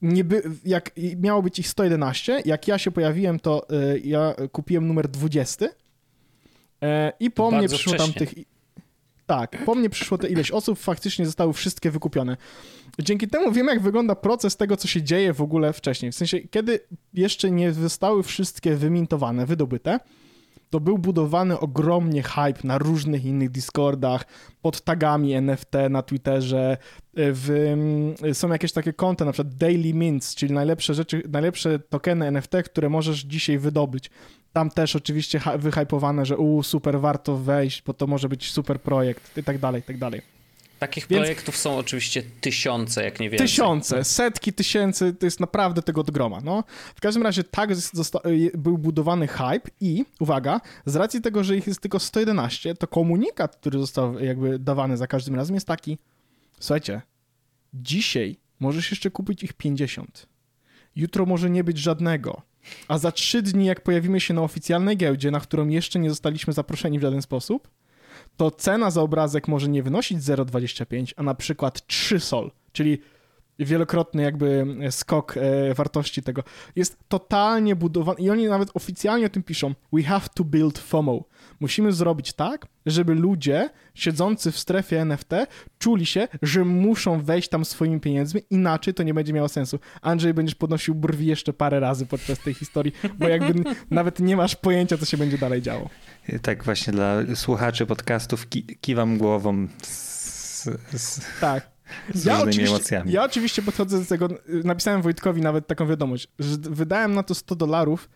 [0.02, 4.88] nie by, jak miało być ich 111, jak ja się pojawiłem, to e, ja kupiłem
[4.88, 5.66] numer 20
[6.82, 8.28] e, i po mnie przyszło tam wcześnie.
[8.28, 8.55] tych...
[9.26, 12.38] Tak, po mnie przyszło te ileś osób, faktycznie zostały wszystkie wykupione.
[13.00, 16.12] Dzięki temu wiem, jak wygląda proces tego, co się dzieje w ogóle wcześniej.
[16.12, 16.80] W sensie, kiedy
[17.14, 20.00] jeszcze nie zostały wszystkie wymintowane, wydobyte,
[20.70, 24.26] to był budowany ogromnie hype na różnych innych Discordach,
[24.62, 26.78] pod tagami NFT na Twitterze,
[27.14, 27.76] w,
[28.34, 32.90] są jakieś takie konta, na przykład Daily Mints, czyli najlepsze rzeczy, najlepsze tokeny NFT, które
[32.90, 34.10] możesz dzisiaj wydobyć.
[34.56, 39.38] Tam też oczywiście wyhypowane, że u super warto wejść, bo to może być super projekt
[39.38, 40.22] i tak dalej, i tak dalej.
[40.80, 43.48] Takich Więc- projektów są oczywiście tysiące, jak nie więcej.
[43.48, 46.63] Tysiące, setki tysięcy, to jest naprawdę tego od groma, no.
[46.96, 51.68] W każdym razie tak y, był budowany hype i, uwaga, z racji tego, że ich
[51.68, 55.98] jest tylko 111, to komunikat, który został jakby dawany za każdym razem jest taki,
[56.60, 57.02] słuchajcie,
[57.74, 60.28] dzisiaj możesz jeszcze kupić ich 50,
[60.96, 62.41] jutro może nie być żadnego,
[62.88, 66.54] a za trzy dni, jak pojawimy się na oficjalnej giełdzie, na którą jeszcze nie zostaliśmy
[66.54, 67.67] zaproszeni w żaden sposób,
[68.38, 73.01] to cena za obrazek może nie wynosić 0,25, a na przykład 3 sol, czyli
[73.60, 76.43] wielokrotny jakby skok e, wartości tego.
[76.75, 79.73] Jest totalnie budowany i oni nawet oficjalnie o tym piszą.
[79.93, 81.23] We have to build FOMO.
[81.60, 85.30] Musimy zrobić tak, żeby ludzie siedzący w strefie NFT
[85.80, 89.80] czuli się, że muszą wejść tam swoimi pieniędzmi, inaczej to nie będzie miało sensu.
[90.02, 94.56] Andrzej, będziesz podnosił brwi jeszcze parę razy podczas tej historii, bo jakby nawet nie masz
[94.56, 95.89] pojęcia, co się będzie dalej działo.
[96.41, 100.63] Tak właśnie dla słuchaczy podcastów ki kiwam głową z,
[100.94, 101.70] z, Tak.
[102.13, 103.12] z Ja oczywiście, emocjami.
[103.12, 104.28] ja oczywiście podchodzę do tego,
[104.63, 108.10] napisałem Wojtkowi nawet taką wiadomość, że wydałem na to 100 dolarów,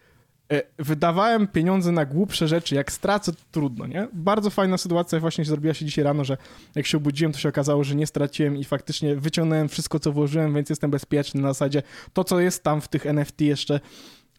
[0.80, 4.08] wydawałem pieniądze na głupsze rzeczy, jak stracę, to trudno, nie?
[4.14, 6.38] Bardzo fajna sytuacja właśnie zrobiła się dzisiaj rano, że
[6.76, 10.54] jak się obudziłem, to się okazało, że nie straciłem i faktycznie wyciągnąłem wszystko, co włożyłem,
[10.54, 11.84] więc jestem bezpieczny na zasadzie
[12.14, 13.80] to, co jest tam w tych NFT jeszcze,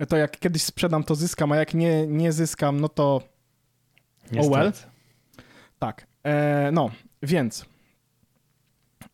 [0.08, 3.22] to jak kiedyś sprzedam, to zyskam, a jak nie, nie zyskam, no to
[4.32, 4.56] Niestety.
[4.56, 4.72] well.
[5.78, 6.06] tak.
[6.24, 6.90] E, no,
[7.22, 7.64] więc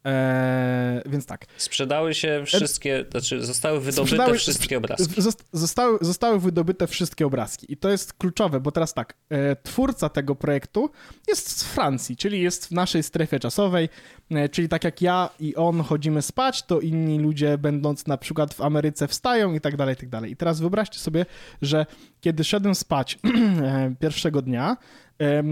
[0.07, 1.47] Eee, więc tak.
[1.57, 5.23] Sprzedały się wszystkie, znaczy zostały wydobyte Sprzedały, wszystkie obrazki.
[5.53, 7.73] Zostały, zostały wydobyte wszystkie obrazki.
[7.73, 10.91] I to jest kluczowe, bo teraz tak, e, twórca tego projektu
[11.29, 13.89] jest z Francji, czyli jest w naszej strefie czasowej,
[14.31, 18.55] e, czyli tak jak ja i on chodzimy spać, to inni ludzie będąc na przykład
[18.55, 20.31] w Ameryce wstają i tak dalej, i tak dalej.
[20.31, 21.27] I teraz wyobraźcie sobie,
[21.63, 21.87] że
[22.21, 23.19] kiedy szedłem spać
[23.63, 24.77] e, pierwszego dnia,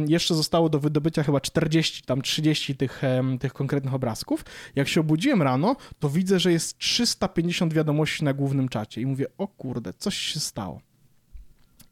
[0.07, 3.03] jeszcze zostało do wydobycia chyba 40, tam 30 tych,
[3.41, 4.45] tych konkretnych obrazków.
[4.75, 9.27] Jak się obudziłem rano, to widzę, że jest 350 wiadomości na głównym czacie i mówię,
[9.39, 10.81] o kurde, coś się stało.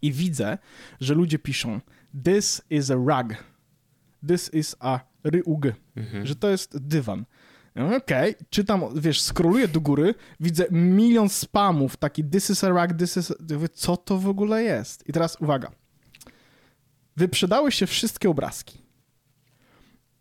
[0.03, 0.59] I widzę,
[1.01, 1.81] że ludzie piszą,
[2.25, 3.45] this is a rug,
[4.29, 6.27] this is a ryug, mhm.
[6.27, 7.25] że to jest dywan.
[7.97, 8.47] Okej, okay.
[8.51, 13.31] czytam, wiesz, skroluję do góry, widzę milion spamów, taki this is a rug, this is...
[13.31, 13.35] A...
[13.73, 15.09] Co to w ogóle jest?
[15.09, 15.82] I teraz uwaga
[17.17, 18.79] wyprzedały się wszystkie obrazki.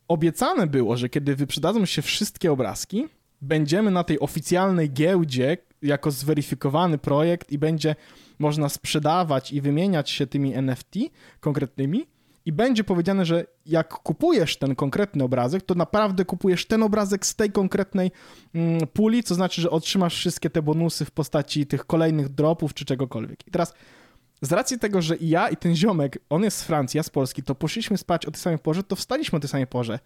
[0.07, 3.07] Obiecane było, że kiedy wyprzedadzą się wszystkie obrazki,
[3.41, 7.95] będziemy na tej oficjalnej giełdzie jako zweryfikowany projekt i będzie
[8.39, 10.95] można sprzedawać i wymieniać się tymi NFT
[11.39, 12.07] konkretnymi
[12.45, 17.35] i będzie powiedziane, że jak kupujesz ten konkretny obrazek, to naprawdę kupujesz ten obrazek z
[17.35, 18.11] tej konkretnej
[18.55, 22.85] mm, puli, co znaczy, że otrzymasz wszystkie te bonusy w postaci tych kolejnych dropów czy
[22.85, 23.47] czegokolwiek.
[23.47, 23.73] I teraz
[24.41, 27.09] z racji tego, że i ja i ten ziomek, on jest z Francji, ja z
[27.09, 29.99] Polski, to poszliśmy spać o tej samej porze, to wstaliśmy o tej samej porze.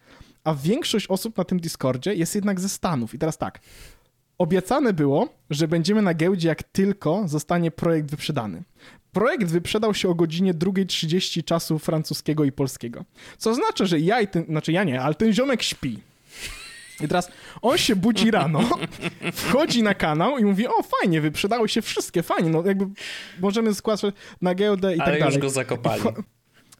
[0.44, 3.14] A większość osób na tym Discordzie jest jednak ze Stanów.
[3.14, 3.60] I teraz tak,
[4.38, 8.62] obiecane było, że będziemy na giełdzie, jak tylko zostanie projekt wyprzedany.
[9.12, 13.04] Projekt wyprzedał się o godzinie 2.30 czasu francuskiego i polskiego.
[13.38, 15.98] Co oznacza, że ja i ten, znaczy ja nie, ale ten ziomek śpi.
[17.00, 17.30] I teraz
[17.62, 18.60] on się budzi rano,
[19.32, 22.86] wchodzi na kanał i mówi, o fajnie, wyprzedały się wszystkie, fajnie, no jakby
[23.40, 25.22] możemy składać na giełdę i Ale tak dalej.
[25.22, 26.02] Ale już go zakopali.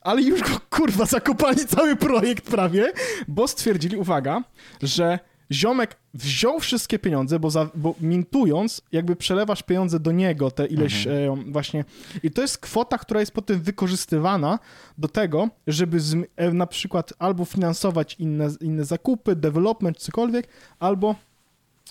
[0.01, 2.93] Ale już go, kurwa, zakopali cały projekt prawie,
[3.29, 4.43] bo stwierdzili, uwaga,
[4.83, 5.19] że
[5.53, 11.07] ziomek wziął wszystkie pieniądze, bo, za, bo mintując, jakby przelewasz pieniądze do niego, te ileś
[11.07, 11.41] mhm.
[11.41, 11.85] e, właśnie.
[12.23, 14.59] I to jest kwota, która jest potem wykorzystywana
[14.99, 21.15] do tego, żeby z, e, na przykład albo finansować inne, inne zakupy, development, cokolwiek, albo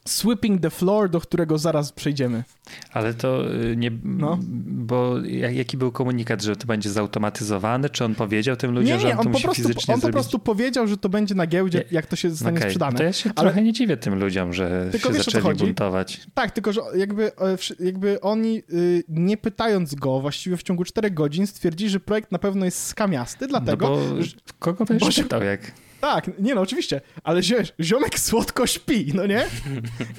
[0.07, 2.43] Sweeping the floor, do którego zaraz przejdziemy.
[2.91, 3.91] Ale to y, nie.
[4.03, 4.39] No.
[4.67, 5.19] Bo
[5.51, 7.89] jaki był komunikat, że to będzie zautomatyzowane?
[7.89, 10.01] Czy on powiedział tym ludziom, nie, nie, że on, on to musi prostu, fizycznie On
[10.01, 10.13] zrobić?
[10.13, 12.69] po prostu powiedział, że to będzie na giełdzie, jak to się zostanie okay.
[12.69, 12.97] sprzedane.
[12.97, 13.45] To ja się Ale...
[13.45, 16.21] trochę nie dziwię tym ludziom, że tylko się wiesz, zaczęli buntować.
[16.33, 21.11] Tak, tylko że jakby, e, jakby oni y, nie pytając go właściwie w ciągu 4
[21.11, 23.89] godzin stwierdzili, że projekt na pewno jest skamiasty, dlatego...
[23.89, 25.84] No bo że, kogo będziesz pytał jak...
[26.05, 27.41] Tak, nie no, oczywiście, ale
[27.81, 29.45] ziomek słodko śpi, no nie?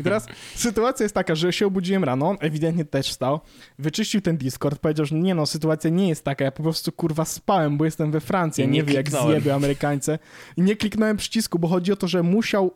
[0.00, 3.40] I teraz sytuacja jest taka, że się obudziłem rano, ewidentnie też wstał,
[3.78, 7.24] wyczyścił ten Discord, powiedział, że nie no, sytuacja nie jest taka, ja po prostu kurwa
[7.24, 10.18] spałem, bo jestem we Francji, I nie, nie wiem jak zjeby Amerykańcy.
[10.56, 12.74] I nie kliknąłem przycisku, bo chodzi o to, że musiał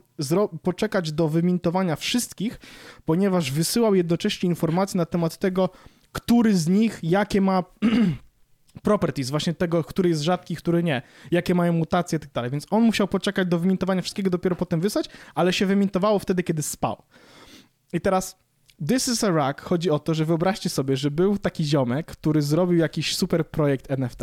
[0.62, 2.60] poczekać do wymintowania wszystkich,
[3.04, 5.68] ponieważ wysyłał jednocześnie informacje na temat tego,
[6.12, 7.64] który z nich, jakie ma
[8.82, 12.50] properties, właśnie tego, który jest rzadki, który nie, jakie mają mutacje i tak dalej.
[12.50, 16.62] Więc on musiał poczekać do wymintowania wszystkiego, dopiero potem wysłać, ale się wymintowało wtedy, kiedy
[16.62, 17.02] spał.
[17.92, 18.38] I teraz
[18.88, 22.42] This is a Rack chodzi o to, że wyobraźcie sobie, że był taki ziomek, który
[22.42, 24.20] zrobił jakiś super projekt NFT.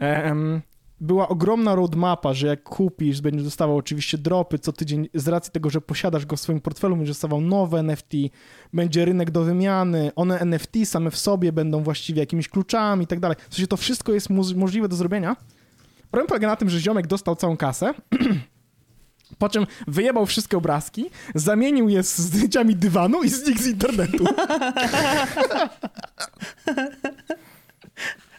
[0.00, 0.62] Um,
[1.00, 5.70] była ogromna roadmapa, że jak kupisz, będziesz dostawał oczywiście dropy co tydzień, z racji tego,
[5.70, 8.12] że posiadasz go w swoim portfelu, będziesz dostawał nowe NFT,
[8.72, 13.20] będzie rynek do wymiany, one NFT same w sobie będą właściwie jakimiś kluczami i tak
[13.20, 13.36] dalej.
[13.50, 15.36] W sensie to wszystko jest możliwe do zrobienia.
[16.10, 17.94] Problem polega na tym, że ziomek dostał całą kasę,
[19.38, 24.24] po czym wyjebał wszystkie obrazki, zamienił je z zdjęciami dywanu i znikł z internetu.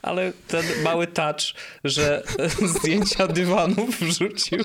[0.02, 1.42] ale ten mały touch,
[1.84, 2.24] że
[2.76, 4.60] zdjęcia dywanów wrzucił,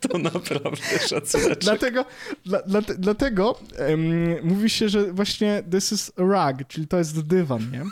[0.00, 1.58] to naprawdę szacunek.
[1.58, 2.04] Dlatego,
[2.46, 7.70] dla, dla, dlatego um, mówi się, że właśnie this is rug, czyli to jest dywan,
[7.70, 7.82] nie?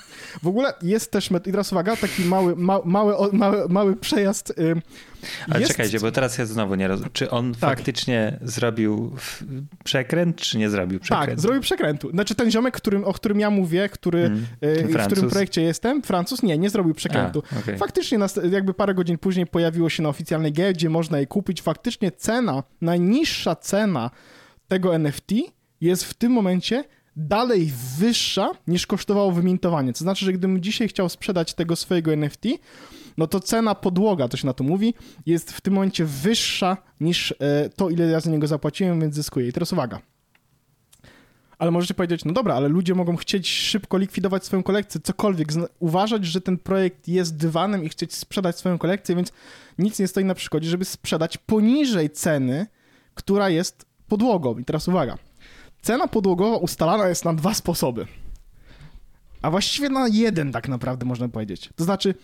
[0.43, 4.83] W ogóle jest też, i teraz uwaga, taki mały, ma, mały, mały, mały przejazd um,
[5.51, 5.73] ale jest...
[5.73, 7.11] czekajcie, bo teraz ja znowu nie rozumiem.
[7.13, 7.61] Czy on tak.
[7.61, 9.17] faktycznie zrobił
[9.85, 11.31] przekręt, czy nie zrobił tak, przekrętu?
[11.31, 12.11] Tak, zrobił przekrętu.
[12.11, 14.47] Znaczy ten ziomek, którym, o którym ja mówię, który, hmm.
[14.89, 17.43] w którym projekcie jestem, Francuz, nie, nie zrobił przekrętu.
[17.57, 17.79] A, okay.
[17.79, 18.19] Faktycznie
[18.51, 21.63] jakby parę godzin później pojawiło się na oficjalnej giełdzie, można je kupić.
[21.63, 24.11] Faktycznie cena, najniższa cena
[24.69, 25.33] tego NFT
[25.81, 26.85] jest w tym momencie
[27.17, 29.93] dalej wyższa niż kosztowało wymintowanie.
[29.93, 32.45] To znaczy, że gdybym dzisiaj chciał sprzedać tego swojego NFT,
[33.19, 34.95] no to cena podłoga, to się na to mówi,
[35.27, 39.49] jest w tym momencie wyższa niż e, to, ile ja za niego zapłaciłem, więc zyskuję.
[39.49, 40.01] I teraz uwaga.
[41.59, 45.49] Ale możecie powiedzieć, no dobra, ale ludzie mogą chcieć szybko likwidować swoją kolekcję, cokolwiek,
[45.79, 49.33] uważać, że ten projekt jest dywanem i chcieć sprzedać swoją kolekcję, więc
[49.79, 52.67] nic nie stoi na przeszkodzie, żeby sprzedać poniżej ceny,
[53.15, 54.59] która jest podłogą.
[54.59, 55.19] I teraz uwaga.
[55.83, 58.07] Cena podłogowa ustalana jest na dwa sposoby.
[59.43, 61.71] A właściwie na jeden tak naprawdę można powiedzieć.
[61.77, 62.15] To znaczy,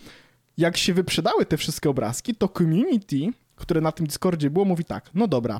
[0.59, 5.09] jak się wyprzedały te wszystkie obrazki, to community, które na tym Discordzie było, mówi tak,
[5.13, 5.59] no dobra,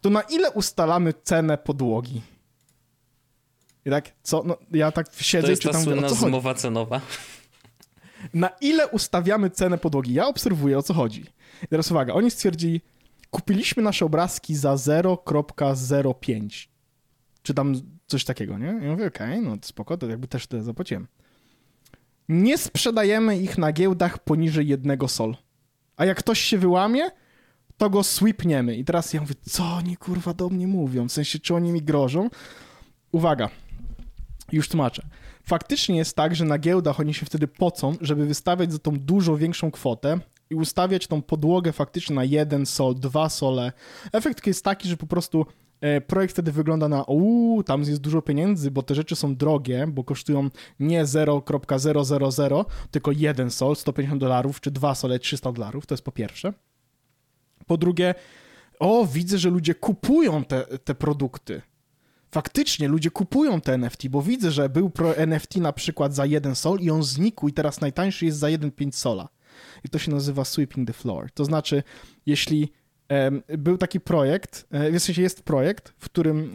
[0.00, 2.22] to na ile ustalamy cenę podłogi?
[3.86, 6.28] I tak, co, no, ja tak siedzę to jest czytam, ta słynna co chodzi?
[6.28, 7.00] zmowa cenowa.
[8.34, 10.14] Na ile ustawiamy cenę podłogi?
[10.14, 11.24] Ja obserwuję, o co chodzi.
[11.62, 12.80] I teraz uwaga, oni stwierdzili,
[13.30, 16.68] kupiliśmy nasze obrazki za 0.05.
[17.42, 17.74] Czy tam
[18.06, 18.78] coś takiego, nie?
[18.82, 21.06] I ja mówię, okej, no to spoko, to jakby też tyle zapłaciłem.
[22.28, 25.36] Nie sprzedajemy ich na giełdach poniżej jednego sol.
[25.96, 27.10] A jak ktoś się wyłamie,
[27.76, 28.76] to go sweepniemy.
[28.76, 31.08] I teraz ja mówię, co oni kurwa do mnie mówią?
[31.08, 32.30] W sensie, czy oni mi grożą?
[33.12, 33.48] Uwaga,
[34.52, 35.02] już tłumaczę.
[35.42, 39.36] Faktycznie jest tak, że na giełdach oni się wtedy pocą, żeby wystawiać za tą dużo
[39.36, 40.18] większą kwotę
[40.50, 43.72] i ustawiać tą podłogę faktycznie na jeden sol, dwa sole.
[44.12, 45.46] Efekt jest taki, że po prostu
[46.06, 50.04] projekt wtedy wygląda na uuu, tam jest dużo pieniędzy, bo te rzeczy są drogie, bo
[50.04, 56.04] kosztują nie 0.000, tylko jeden sol, 150 dolarów, czy dwa sole, 300 dolarów, to jest
[56.04, 56.52] po pierwsze.
[57.66, 58.14] Po drugie,
[58.78, 61.62] o, widzę, że ludzie kupują te, te produkty.
[62.30, 66.54] Faktycznie ludzie kupują te NFT, bo widzę, że był pro NFT na przykład za jeden
[66.54, 69.28] sol i on znikł i teraz najtańszy jest za 1,5 sola.
[69.84, 71.30] I to się nazywa sweeping the floor.
[71.32, 71.82] To znaczy,
[72.26, 72.72] jeśli
[73.58, 76.52] był taki projekt, e, w sensie jest projekt, w którym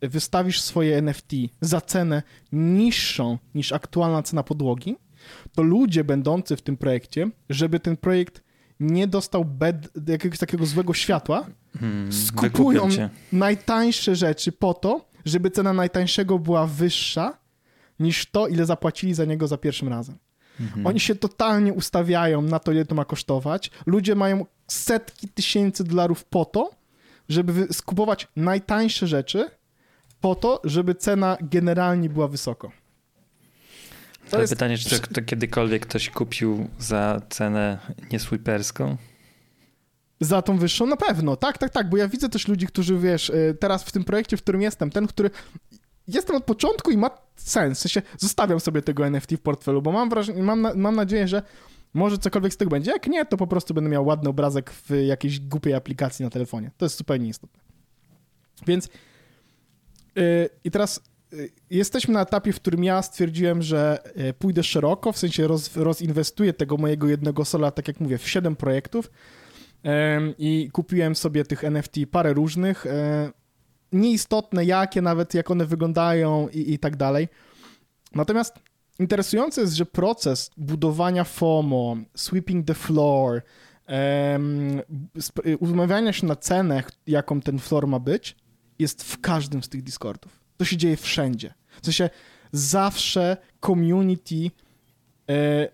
[0.00, 4.96] wystawisz swoje NFT za cenę niższą niż aktualna cena podłogi,
[5.52, 8.42] to ludzie będący w tym projekcie, żeby ten projekt
[8.80, 11.46] nie dostał bed, jakiegoś takiego złego światła,
[11.78, 12.88] Hmm, skupują
[13.32, 17.38] najtańsze rzeczy po to, żeby cena najtańszego była wyższa
[18.00, 20.18] niż to, ile zapłacili za niego za pierwszym razem.
[20.60, 20.86] Mhm.
[20.86, 23.70] Oni się totalnie ustawiają na to, ile to ma kosztować.
[23.86, 26.70] Ludzie mają setki tysięcy dolarów po to,
[27.28, 29.50] żeby skupować najtańsze rzeczy,
[30.20, 32.72] po to, żeby cena generalnie była wysoko.
[34.30, 37.78] To Ale jest pytanie, czy to, to kiedykolwiek ktoś kupił za cenę
[38.12, 38.96] niesweeperską?
[40.20, 40.86] Za tą wyższą?
[40.86, 43.92] Na pewno, tak, tak, tak, bo ja widzę też ludzi, którzy, wiesz, y, teraz w
[43.92, 45.30] tym projekcie, w którym jestem, ten, który
[46.08, 49.92] jestem od początku i ma sens, w sensie zostawiam sobie tego NFT w portfelu, bo
[49.92, 51.42] mam wrażenie, mam, na, mam nadzieję, że
[51.94, 54.90] może cokolwiek z tego będzie, jak nie, to po prostu będę miał ładny obrazek w
[55.06, 57.62] jakiejś głupiej aplikacji na telefonie, to jest zupełnie istotne.
[58.66, 58.88] Więc
[60.18, 61.00] y, i teraz
[61.32, 65.76] y, jesteśmy na etapie, w którym ja stwierdziłem, że y, pójdę szeroko, w sensie roz,
[65.76, 69.10] rozinwestuję tego mojego jednego sola, tak jak mówię, w 7 projektów,
[70.38, 73.32] i kupiłem sobie tych NFT parę różnych, e,
[73.92, 77.28] nieistotne jakie, nawet jak one wyglądają i, i tak dalej.
[78.14, 78.54] Natomiast
[78.98, 83.42] interesujące jest, że proces budowania FOMO, sweeping the floor,
[85.26, 88.36] sp- umawiania się na cenę, jaką ten floor ma być,
[88.78, 90.40] jest w każdym z tych Discordów.
[90.56, 91.54] To się dzieje wszędzie.
[91.82, 92.10] W sensie
[92.52, 94.50] zawsze community
[95.30, 95.68] e,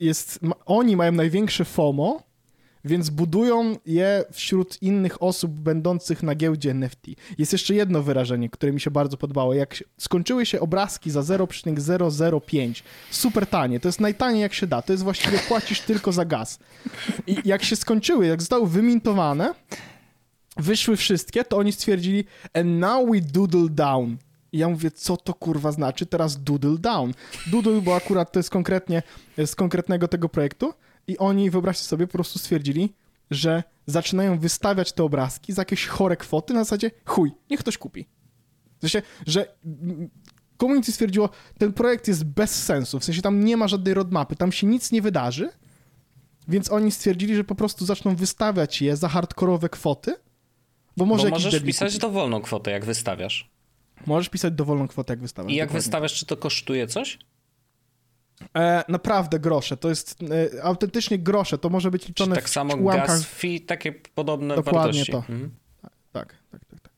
[0.00, 2.22] jest, oni mają największe FOMO,
[2.84, 7.06] więc budują je wśród innych osób będących na giełdzie NFT.
[7.38, 9.54] Jest jeszcze jedno wyrażenie, które mi się bardzo podobało.
[9.54, 14.92] Jak skończyły się obrazki za 0,005, super tanie, to jest najtaniej jak się da, to
[14.92, 16.58] jest właściwie płacisz tylko za gaz.
[17.26, 19.54] I jak się skończyły, jak zostały wymintowane,
[20.56, 24.16] wyszły wszystkie, to oni stwierdzili and now we doodle down.
[24.52, 27.14] I ja mówię, co to kurwa znaczy teraz doodle down?
[27.46, 29.02] Doodle, bo akurat to jest konkretnie
[29.46, 30.74] z konkretnego tego projektu
[31.06, 32.94] i oni, wyobraźcie sobie, po prostu stwierdzili,
[33.30, 38.06] że zaczynają wystawiać te obrazki za jakieś chore kwoty na zasadzie chuj, niech ktoś kupi.
[38.78, 40.10] W sensie, że mm,
[40.60, 44.52] community stwierdziło, ten projekt jest bez sensu, w sensie tam nie ma żadnej roadmapy, tam
[44.52, 45.50] się nic nie wydarzy,
[46.48, 50.14] więc oni stwierdzili, że po prostu zaczną wystawiać je za hardkorowe kwoty,
[50.96, 52.00] bo może Bo możesz pisać kupi.
[52.00, 53.50] dowolną kwotę, jak wystawiasz.
[54.06, 55.52] Możesz pisać dowolną kwotę, jak wystawiasz.
[55.52, 55.82] I jak dokładnie.
[55.82, 57.18] wystawiasz, czy to kosztuje coś?
[58.56, 60.18] E, naprawdę grosze, to jest
[60.56, 63.06] e, autentycznie grosze, to może być liczone tak w samo ułamkach...
[63.06, 65.12] gas fee, takie podobne Dokładnie wartości?
[65.12, 65.18] to.
[65.18, 65.50] Mhm.
[66.12, 66.80] Tak, tak, tak.
[66.80, 66.92] tak.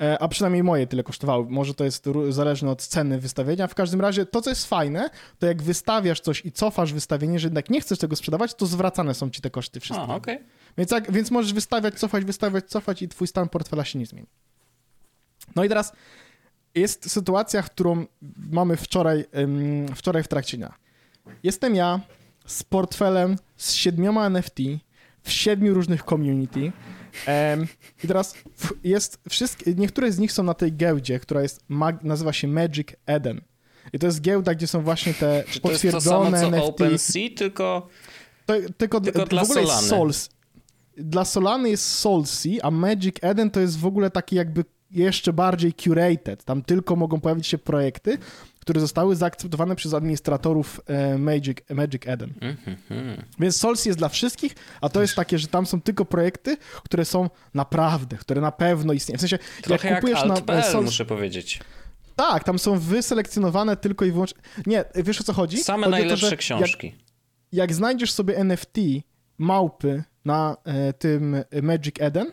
[0.00, 1.46] E, a przynajmniej moje tyle kosztowały.
[1.48, 3.66] Może to jest zależne od ceny wystawienia.
[3.66, 7.46] W każdym razie to, co jest fajne, to jak wystawiasz coś i cofasz wystawienie, że
[7.46, 10.06] jednak nie chcesz tego sprzedawać, to zwracane są ci te koszty wszystkie.
[10.06, 10.38] A, okej.
[10.78, 14.28] Więc, więc możesz wystawiać, cofać, wystawiać, cofać i twój stan portfela się nie zmieni.
[15.56, 15.92] No i teraz
[16.74, 18.06] jest sytuacja, którą
[18.50, 19.24] mamy wczoraj,
[19.94, 20.74] wczoraj w trakcie dnia.
[21.42, 22.00] Jestem ja
[22.46, 24.58] z portfelem z siedmioma NFT
[25.22, 26.72] w siedmiu różnych community.
[27.26, 27.66] Em,
[28.04, 31.64] I teraz w- jest wszystkie, niektóre z nich są na tej giełdzie, która jest,
[32.02, 33.40] nazywa się Magic Eden.
[33.92, 36.68] I to jest giełda, gdzie są właśnie te Czy to jest to samo, co NFT.
[36.68, 37.88] OpenSea, tylko...
[38.46, 40.12] To, tylko, Tylko w dla ogóle jest Solany.
[40.96, 45.72] Dla Solany jest Soulsea, a Magic Eden to jest w ogóle taki jakby jeszcze bardziej
[45.74, 46.44] curated.
[46.44, 48.18] Tam tylko mogą pojawić się projekty,
[48.66, 52.32] które zostały zaakceptowane przez administratorów e, Magic, Magic Eden.
[52.40, 53.22] Mhm.
[53.38, 57.04] Więc Soulsea jest dla wszystkich, a to jest takie, że tam są tylko projekty, które
[57.04, 59.16] są naprawdę, które na pewno istnieją.
[59.18, 61.60] W sensie, Trochę jak jak kupujesz na alt.pl, Soul- muszę powiedzieć.
[62.16, 64.40] Tak, tam są wyselekcjonowane tylko i wyłącznie...
[64.66, 65.58] Nie, wiesz o co chodzi?
[65.58, 66.94] Same chodzi to, najlepsze że Jak, książki.
[67.52, 68.76] jak znajdziesz sobie NFT
[69.38, 72.32] małpy na e, tym Magic Eden,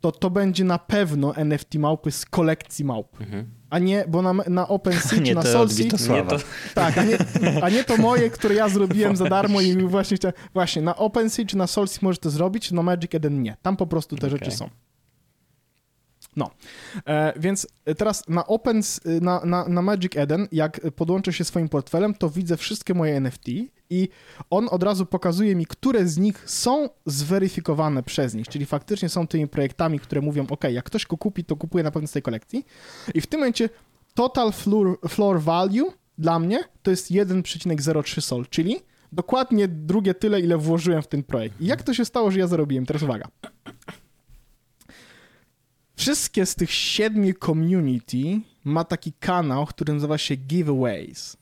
[0.00, 3.20] to to będzie na pewno NFT małpy z kolekcji małp.
[3.20, 3.61] Mhm.
[3.72, 5.84] A nie, bo na, na OpenSea czy na Soulsea...
[5.84, 6.36] Nie, to,
[6.74, 7.18] Tak, a nie,
[7.62, 10.34] a nie to moje, które ja zrobiłem za darmo i właśnie chciałem...
[10.54, 13.56] Właśnie, na OpenSea czy na Soulsea możesz to zrobić, na Magic Eden nie.
[13.62, 14.38] Tam po prostu te Okej.
[14.38, 14.68] rzeczy są.
[16.36, 16.50] No,
[17.06, 17.66] e, więc
[17.96, 18.80] teraz na Open,
[19.20, 23.48] na, na, na Magic Eden, jak podłączę się swoim portfelem, to widzę wszystkie moje NFT
[23.90, 24.08] i
[24.50, 29.26] on od razu pokazuje mi, które z nich są zweryfikowane przez nich, czyli faktycznie są
[29.26, 32.22] tymi projektami, które mówią, ok, jak ktoś go kupi, to kupuje na pewno z tej
[32.22, 32.66] kolekcji
[33.14, 33.68] i w tym momencie
[34.14, 38.80] total floor, floor value dla mnie to jest 1,03 sol, czyli
[39.12, 41.60] dokładnie drugie tyle, ile włożyłem w ten projekt.
[41.60, 42.86] I jak to się stało, że ja zarobiłem?
[42.86, 43.28] Teraz uwaga.
[45.96, 51.36] Wszystkie z tych siedmiu community ma taki kanał, który nazywa się Giveaways.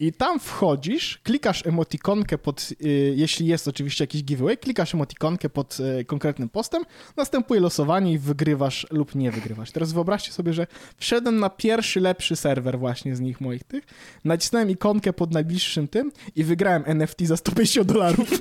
[0.00, 5.78] I tam wchodzisz, klikasz emotikonkę pod, y, jeśli jest oczywiście jakiś giveaway, klikasz emotikonkę pod
[5.80, 6.82] y, konkretnym postem,
[7.16, 9.70] następuje losowanie i wygrywasz lub nie wygrywasz.
[9.70, 13.84] Teraz wyobraźcie sobie, że wszedłem na pierwszy lepszy serwer właśnie z nich moich tych,
[14.24, 18.30] nacisnąłem ikonkę pod najbliższym tym i wygrałem NFT za 150 dolarów.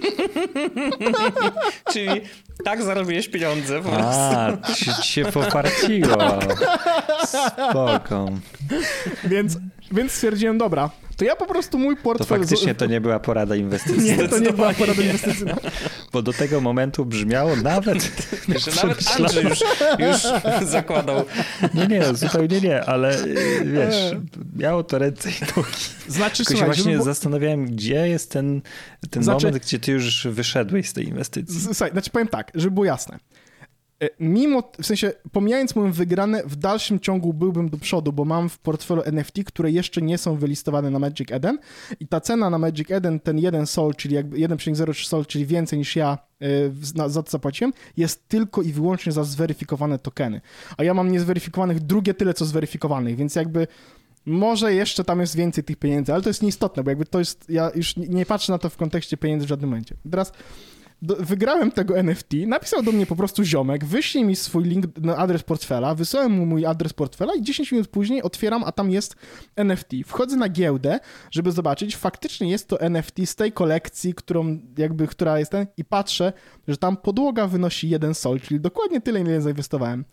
[1.94, 2.22] czyli
[2.63, 4.36] tak zarobiłeś pieniądze po prostu.
[4.36, 6.39] A, ci, ci się poparciło.
[7.26, 8.30] Spoko.
[9.24, 9.58] Więc,
[9.91, 12.39] więc stwierdziłem, dobra, to ja po prostu mój To portfel...
[12.39, 15.56] faktycznie to nie była porada inwestycyjna, Nie, to nie była porada inwestycyjna.
[16.13, 18.04] bo do tego momentu brzmiało nawet...
[18.65, 19.60] Że nawet Andrzej już,
[20.00, 20.21] już
[20.69, 21.26] zakładał.
[21.74, 23.95] Nie, nie, zupełnie nie, ale y, wiesz,
[24.56, 25.69] miało to ręce i nogi.
[26.08, 28.62] Znaczy, Tylko się właśnie było- zastanawiałem, gdzie jest ten,
[29.10, 31.62] ten Znaczy- moment, gdzie ty już wyszedłeś z tej inwestycji.
[31.62, 33.19] Słuchaj, znaczy powiem tak, żeby było jasne.
[34.01, 38.49] E, Mimo, w sensie, pomijając moją wygrane, w dalszym ciągu byłbym do przodu, bo mam
[38.49, 41.58] w portfelu NFT, które jeszcze nie są wylistowane na Magic Eden
[41.99, 45.79] i ta cena na Magic Eden, ten 1 sol, czyli jakby 1,03 sol, czyli więcej
[45.79, 50.41] niż ja e, za to zapłaciłem, jest tylko i wyłącznie za zweryfikowane tokeny.
[50.77, 53.67] A ja mam niezweryfikowanych drugie tyle, co zweryfikowanych, więc jakby
[54.25, 57.49] może jeszcze tam jest więcej tych pieniędzy, ale to jest nieistotne, bo jakby to jest,
[57.49, 59.95] ja już nie patrzę na to w kontekście pieniędzy w żadnym momencie.
[60.12, 60.31] Teraz
[61.01, 65.43] wygrałem tego NFT, napisał do mnie po prostu ziomek, wyślij mi swój link na adres
[65.43, 69.15] portfela, wysłałem mu mój adres portfela i 10 minut później otwieram, a tam jest
[69.55, 69.89] NFT.
[70.05, 70.99] Wchodzę na giełdę,
[71.31, 75.86] żeby zobaczyć, faktycznie jest to NFT z tej kolekcji, którą jakby, która jest ten i
[75.86, 76.34] patrzę,
[76.67, 80.05] że tam podłoga wynosi 1 sol, czyli dokładnie tyle, ile zainwestowałem.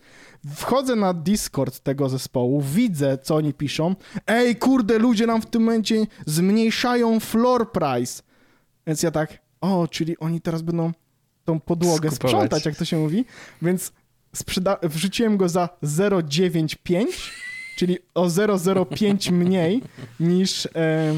[0.55, 3.95] Wchodzę na Discord tego zespołu, widzę, co oni piszą.
[4.27, 8.23] Ej, kurde, ludzie nam w tym momencie zmniejszają floor price.
[8.87, 10.93] Więc ja tak, o, czyli oni teraz będą
[11.45, 12.31] tą podłogę Skupować.
[12.31, 13.25] sprzątać, jak to się mówi.
[13.63, 13.93] Więc
[14.37, 17.07] sprzeda- wrzuciłem go za 0,95,
[17.77, 19.83] czyli o 0,05 mniej
[20.21, 21.15] niż, e,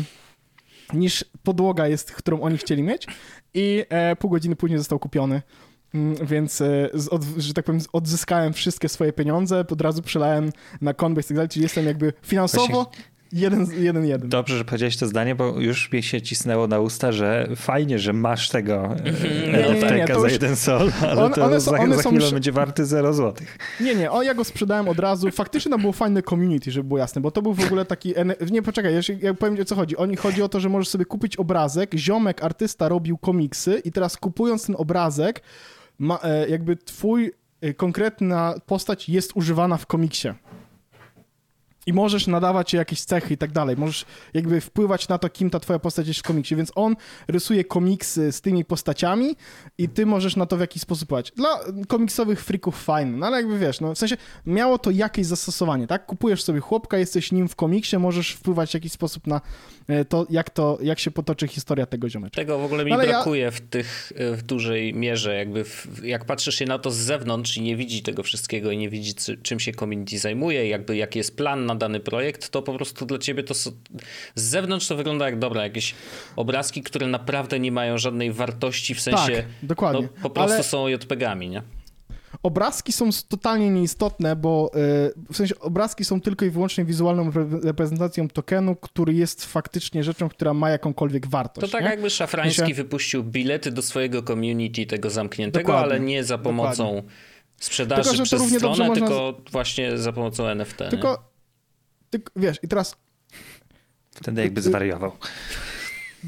[0.92, 3.06] niż podłoga jest, którą oni chcieli mieć.
[3.54, 5.42] I e, pół godziny później został kupiony.
[5.94, 10.94] Mm, Więc, e, od, że tak powiem, odzyskałem wszystkie swoje pieniądze, od razu przelałem na
[10.94, 12.90] Coinbase i tak dalej, czyli jestem jakby finansowo
[13.34, 14.28] jeden, jeden, jeden.
[14.28, 18.12] Dobrze, że powiedziałeś to zdanie, bo już mi się cisnęło na usta, że fajnie, że
[18.12, 21.70] masz tego nie, nie, NFT to za już- jeden sol, ale On- to one są-
[21.70, 23.58] za, one za chwilę już- będzie warty 0 złotych.
[23.80, 25.30] Nie, nie, o ja go sprzedałem od razu.
[25.30, 28.14] Faktycznie to było fajne community, żeby było jasne, bo to był w ogóle taki...
[28.50, 29.96] Nie, poczekaj, ja powiem o co chodzi.
[29.96, 34.16] Oni chodzi o to, że możesz sobie kupić obrazek, ziomek, artysta robił komiksy i teraz
[34.16, 35.42] kupując ten obrazek,
[35.98, 40.28] ma, e, jakby twój e, konkretna postać jest używana w komiksie.
[41.86, 43.76] I możesz nadawać jakieś cechy i tak dalej.
[43.76, 46.56] Możesz jakby wpływać na to, kim ta twoja postać jest w komiksie.
[46.56, 46.96] Więc on
[47.28, 49.36] rysuje komiksy z tymi postaciami
[49.78, 51.32] i ty możesz na to w jakiś sposób wpływać.
[51.36, 55.86] Dla komiksowych freaków fajne, no ale jakby wiesz, no w sensie miało to jakieś zastosowanie,
[55.86, 56.06] tak?
[56.06, 59.40] Kupujesz sobie chłopka, jesteś nim w komiksie, możesz wpływać w jakiś sposób na
[60.08, 62.36] to, jak to, jak się potoczy historia tego ziomeczka.
[62.36, 65.34] Tego w ogóle mi Ale ja- brakuje w tych w dużej mierze.
[65.36, 68.76] Jakby w, jak patrzysz się na to z zewnątrz i nie widzi tego wszystkiego i
[68.76, 72.62] nie widzi, czy- czym się community zajmuje, jakby jaki jest plan na dany projekt, to
[72.62, 73.70] po prostu dla ciebie to z
[74.34, 75.94] zewnątrz to wygląda jak dobra, jakieś
[76.36, 79.32] obrazki, które naprawdę nie mają żadnej wartości w sensie.
[79.32, 80.02] Tak, dokładnie.
[80.02, 81.62] No, po prostu Ale- są JPG-ami, nie?
[82.44, 84.78] Obrazki są totalnie nieistotne, bo e,
[85.32, 87.30] w sensie obrazki są tylko i wyłącznie wizualną
[87.62, 91.66] reprezentacją tokenu, który jest faktycznie rzeczą, która ma jakąkolwiek wartość.
[91.66, 91.90] To tak nie?
[91.90, 95.84] jakby Szafrański wypuścił bilety do swojego community tego zamkniętego, Dokładnie.
[95.84, 97.10] ale nie za pomocą Dokładnie.
[97.60, 98.94] sprzedaży tylko, przez to stronę, można...
[98.94, 100.78] tylko właśnie za pomocą NFT.
[100.90, 101.30] Tylko,
[102.10, 102.96] tylko wiesz, i teraz
[104.14, 105.12] Wtedy jakby zwariował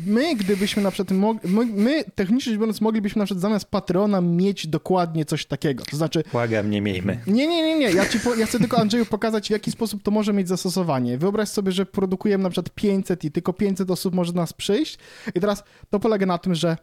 [0.06, 4.66] my, gdybyśmy na przykład my, my, technicznie rzecz biorąc, moglibyśmy na przykład zamiast Patrona mieć
[4.66, 5.84] dokładnie coś takiego.
[5.84, 6.24] To znaczy.
[6.32, 7.20] Błagam, nie miejmy.
[7.26, 7.90] Nie, nie, nie, nie.
[7.90, 11.18] Ja, ci po, ja chcę tylko Andrzeju pokazać, w jaki sposób to może mieć zastosowanie.
[11.18, 14.98] Wyobraź sobie, że produkujemy na przykład 500 i tylko 500 osób może do nas przyjść.
[15.34, 16.76] I teraz to polega na tym, że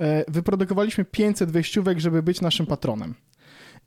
[0.00, 3.14] e, wyprodukowaliśmy 500 wejściówek, żeby być naszym patronem.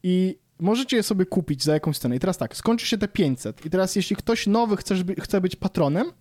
[0.04, 2.16] I możecie je sobie kupić za jakąś cenę.
[2.16, 3.66] I teraz tak, skończy się te 500.
[3.66, 6.12] I teraz jeśli ktoś nowy chce, chce być patronem,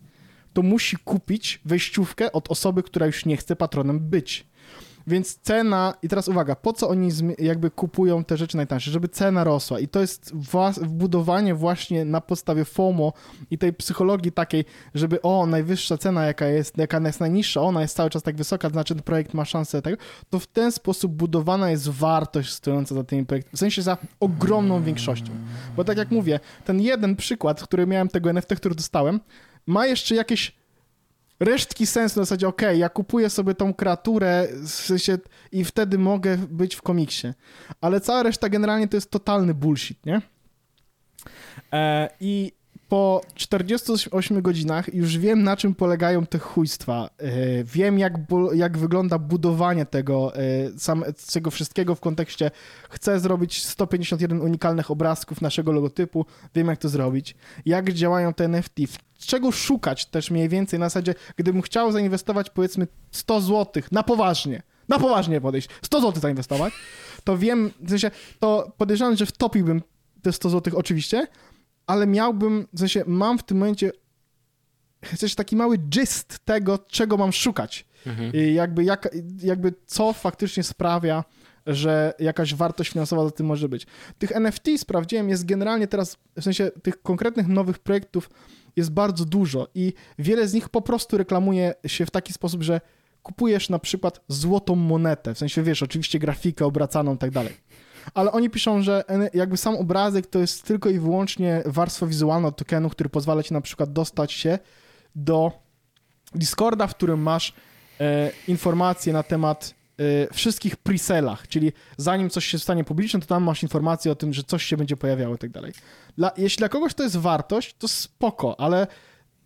[0.55, 4.47] to musi kupić wejściówkę od osoby, która już nie chce patronem być.
[5.07, 8.91] Więc cena, i teraz uwaga, po co oni jakby kupują te rzeczy najtańsze?
[8.91, 9.81] Żeby cena rosła.
[9.81, 10.35] I to jest
[10.81, 13.13] wbudowanie właśnie na podstawie FOMO
[13.51, 17.97] i tej psychologii takiej, żeby o, najwyższa cena, jaka jest, jaka jest najniższa, ona jest
[17.97, 19.97] cały czas tak wysoka, znaczy ten projekt ma szansę tego,
[20.31, 23.57] to w ten sposób budowana jest wartość stojąca za tymi projektami.
[23.57, 25.33] W sensie za ogromną większością.
[25.77, 29.21] Bo tak jak mówię, ten jeden przykład, który miałem tego NFT, który dostałem,
[29.67, 30.53] ma jeszcze jakieś
[31.41, 35.19] resztki sensu na zasadzie, ok, ja kupuję sobie tą kreaturę w sensie,
[35.53, 37.33] i wtedy mogę być w komiksie.
[37.81, 40.23] Ale cała reszta generalnie to jest totalny bullshit, nie?
[41.73, 42.53] E, I
[42.95, 47.11] po 48 godzinach już wiem, na czym polegają te chujstwa.
[47.19, 48.15] E, wiem, jak,
[48.53, 50.41] jak wygląda budowanie tego, e,
[50.79, 52.51] sam, tego wszystkiego w kontekście
[52.91, 57.35] chcę zrobić 151 unikalnych obrazków naszego logotypu, wiem, jak to zrobić.
[57.67, 58.79] Jak działają te NFT,
[59.19, 64.63] czego szukać też mniej więcej na zasadzie, gdybym chciał zainwestować powiedzmy 100 zł na poważnie,
[64.89, 66.75] na poważnie podejść, 100 zł zainwestować,
[67.25, 69.83] to wiem, w sensie, to podejrzewam, że wtopiłbym
[70.23, 71.27] te 100 zł oczywiście,
[71.87, 73.93] ale miałbym, w sensie mam w tym momencie
[75.05, 77.87] chcesz taki mały gist tego, czego mam szukać.
[78.07, 78.33] Mhm.
[78.35, 79.09] I jakby, jak,
[79.43, 81.25] jakby co faktycznie sprawia,
[81.67, 83.87] że jakaś wartość finansowa za tym może być.
[84.19, 88.31] Tych NFT sprawdziłem, jest generalnie teraz, w sensie tych konkretnych nowych projektów
[88.77, 92.81] jest bardzo dużo i wiele z nich po prostu reklamuje się w taki sposób, że
[93.23, 97.53] kupujesz na przykład złotą monetę, w sensie wiesz, oczywiście grafikę obracaną i tak dalej
[98.15, 102.91] ale oni piszą, że jakby sam obrazek to jest tylko i wyłącznie warstwa wizualna tokenu,
[102.91, 104.59] który pozwala ci na przykład dostać się
[105.15, 105.53] do
[106.35, 107.55] Discorda, w którym masz
[108.01, 113.43] e, informacje na temat e, wszystkich preselach, czyli zanim coś się stanie publiczne, to tam
[113.43, 115.73] masz informacje o tym, że coś się będzie pojawiało i tak dalej.
[116.37, 118.87] Jeśli dla kogoś to jest wartość, to spoko, ale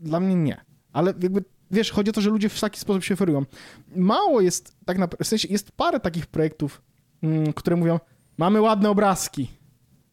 [0.00, 0.60] dla mnie nie.
[0.92, 3.44] Ale jakby wiesz, chodzi o to, że ludzie w taki sposób się oferują.
[3.96, 6.82] Mało jest, tak naprawdę, w sensie jest parę takich projektów,
[7.22, 8.00] mm, które mówią,
[8.38, 9.50] Mamy ładne obrazki.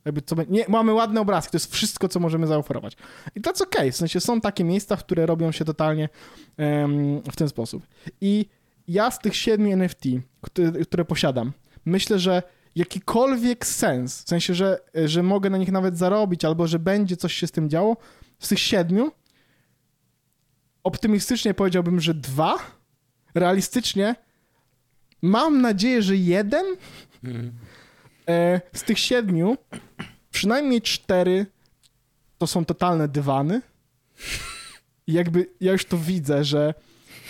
[0.05, 2.97] Jakby co, nie, mamy ładne obrazki, to jest wszystko, co możemy zaoferować.
[3.35, 3.91] I to jest okej, okay.
[3.91, 6.09] w sensie są takie miejsca, które robią się totalnie
[6.57, 7.87] um, w ten sposób.
[8.21, 8.45] I
[8.87, 10.03] ja z tych siedmiu NFT,
[10.41, 11.51] które, które posiadam,
[11.85, 12.43] myślę, że
[12.75, 17.33] jakikolwiek sens, w sensie, że, że mogę na nich nawet zarobić, albo że będzie coś
[17.33, 17.97] się z tym działo,
[18.39, 19.11] z tych siedmiu,
[20.83, 22.55] optymistycznie powiedziałbym, że dwa,
[23.35, 24.15] realistycznie
[25.21, 26.65] mam nadzieję, że jeden,
[27.23, 27.51] mm.
[28.29, 29.57] E, z tych siedmiu,
[30.31, 31.45] przynajmniej cztery
[32.37, 33.61] to są totalne dywany.
[35.07, 36.73] I jakby ja już to widzę, że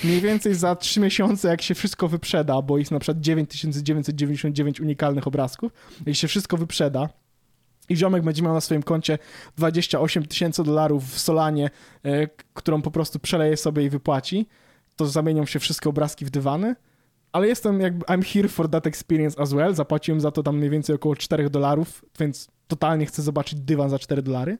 [0.03, 5.27] mniej więcej za trzy miesiące, jak się wszystko wyprzeda, bo jest na przykład 9999 unikalnych
[5.27, 5.71] obrazków,
[6.05, 7.09] jak się wszystko wyprzeda,
[7.89, 9.17] i ziomek będzie miał na swoim koncie
[9.57, 11.69] 28 tysięcy dolarów w Solanie,
[12.03, 14.47] e, którą po prostu przeleje sobie i wypłaci,
[14.95, 16.75] to zamienią się wszystkie obrazki w dywany
[17.35, 19.75] ale jestem jakby, I'm here for that experience as well.
[19.75, 23.99] Zapłaciłem za to tam mniej więcej około 4 dolarów, więc totalnie chcę zobaczyć dywan za
[23.99, 24.57] 4 dolary.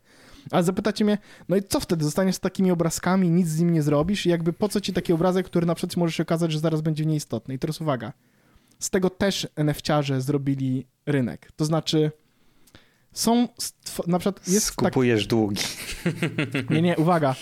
[0.51, 1.17] Ale zapytacie mnie,
[1.49, 2.05] no i co wtedy?
[2.05, 5.13] Zostaniesz z takimi obrazkami, nic z nim nie zrobisz i jakby po co ci taki
[5.13, 7.53] obrazek, który na przykład może się okazać, że zaraz będzie nieistotny.
[7.53, 8.13] I teraz uwaga,
[8.79, 11.51] z tego też NFT-ciarze zrobili rynek.
[11.55, 12.11] To znaczy
[13.13, 13.47] są,
[14.07, 15.29] na przykład jest Skupujesz tak...
[15.29, 15.61] długi.
[16.69, 17.35] Nie, nie, uwaga.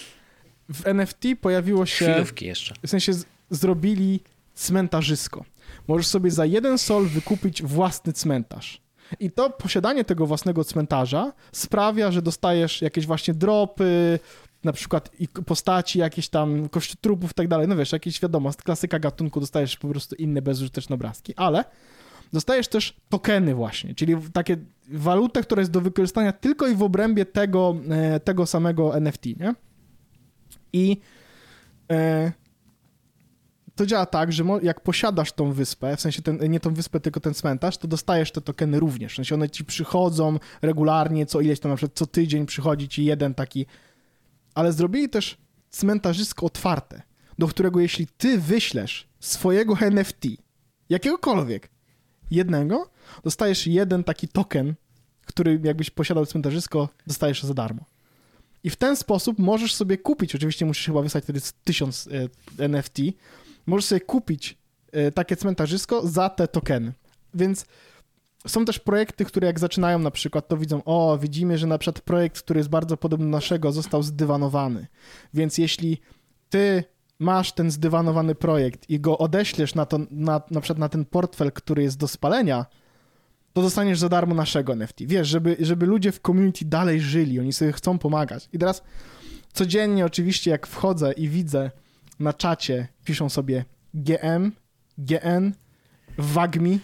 [0.69, 2.11] W NFT pojawiło się...
[2.11, 2.75] Chwilówki jeszcze.
[2.85, 3.25] W sensie z...
[3.49, 4.19] zrobili
[4.55, 5.45] cmentarzysko.
[5.87, 8.81] Możesz sobie za jeden sol wykupić własny cmentarz.
[9.19, 14.19] I to posiadanie tego własnego cmentarza sprawia, że dostajesz jakieś właśnie dropy,
[14.63, 15.11] na przykład
[15.45, 17.67] postaci, jakieś tam kościotrupów i tak dalej.
[17.67, 21.63] No wiesz, jakieś wiadomo, klasyka gatunku, dostajesz po prostu inne bezużyteczne obrazki, ale
[22.33, 27.25] dostajesz też tokeny właśnie, czyli takie walutę, która jest do wykorzystania tylko i w obrębie
[27.25, 29.55] tego, e, tego samego NFT, nie?
[30.73, 31.01] I
[31.91, 32.31] e,
[33.75, 37.19] to działa tak, że jak posiadasz tą wyspę, w sensie ten, nie tą wyspę, tylko
[37.19, 39.13] ten cmentarz, to dostajesz te tokeny również.
[39.13, 43.05] W sensie one ci przychodzą regularnie, co ileś tam na przykład co tydzień przychodzi ci
[43.05, 43.65] jeden taki.
[44.55, 45.37] Ale zrobili też
[45.69, 47.01] cmentarzysko otwarte,
[47.39, 50.25] do którego jeśli ty wyślesz swojego NFT,
[50.89, 51.69] jakiegokolwiek,
[52.31, 52.89] jednego,
[53.23, 54.73] dostajesz jeden taki token,
[55.25, 57.85] który jakbyś posiadał cmentarzysko, dostajesz za darmo.
[58.63, 62.97] I w ten sposób możesz sobie kupić, oczywiście musisz chyba wysłać wtedy 1000 e, NFT,
[63.65, 64.57] możesz sobie kupić
[64.91, 66.93] e, takie cmentarzysko za te tokeny.
[67.33, 67.65] Więc
[68.47, 72.01] są też projekty, które jak zaczynają na przykład, to widzą, o, widzimy, że na przykład
[72.01, 74.87] projekt, który jest bardzo podobny do naszego, został zdywanowany.
[75.33, 75.97] Więc jeśli
[76.49, 76.83] ty
[77.19, 81.51] masz ten zdywanowany projekt i go odeślesz na, to, na, na przykład na ten portfel,
[81.51, 82.65] który jest do spalenia,
[83.53, 84.95] to dostaniesz za darmo naszego NFT.
[85.01, 88.49] Wiesz, żeby, żeby ludzie w community dalej żyli, oni sobie chcą pomagać.
[88.53, 88.83] I teraz
[89.53, 91.71] codziennie oczywiście jak wchodzę i widzę
[92.19, 94.51] na czacie, piszą sobie GM,
[94.97, 95.53] GN,
[96.17, 96.79] WAGMI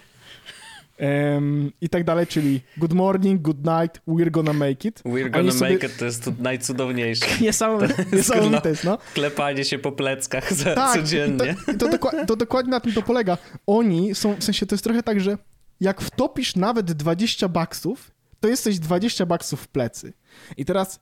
[1.00, 5.02] um, i tak dalej, czyli good morning, good night, we're gonna make it.
[5.04, 5.72] We're gonna sobie...
[5.72, 7.26] make it to jest najcudowniejsze.
[7.40, 8.98] Niesamowite, niesamowite jest, no.
[9.14, 11.56] Klepanie się po pleckach za, tak, codziennie.
[11.74, 13.38] I to, i to, to dokładnie na tym to polega.
[13.66, 15.38] Oni są, w sensie to jest trochę tak, że
[15.80, 18.10] jak wtopisz nawet 20 baksów,
[18.40, 20.12] to jesteś 20 baksów w plecy.
[20.56, 21.00] I teraz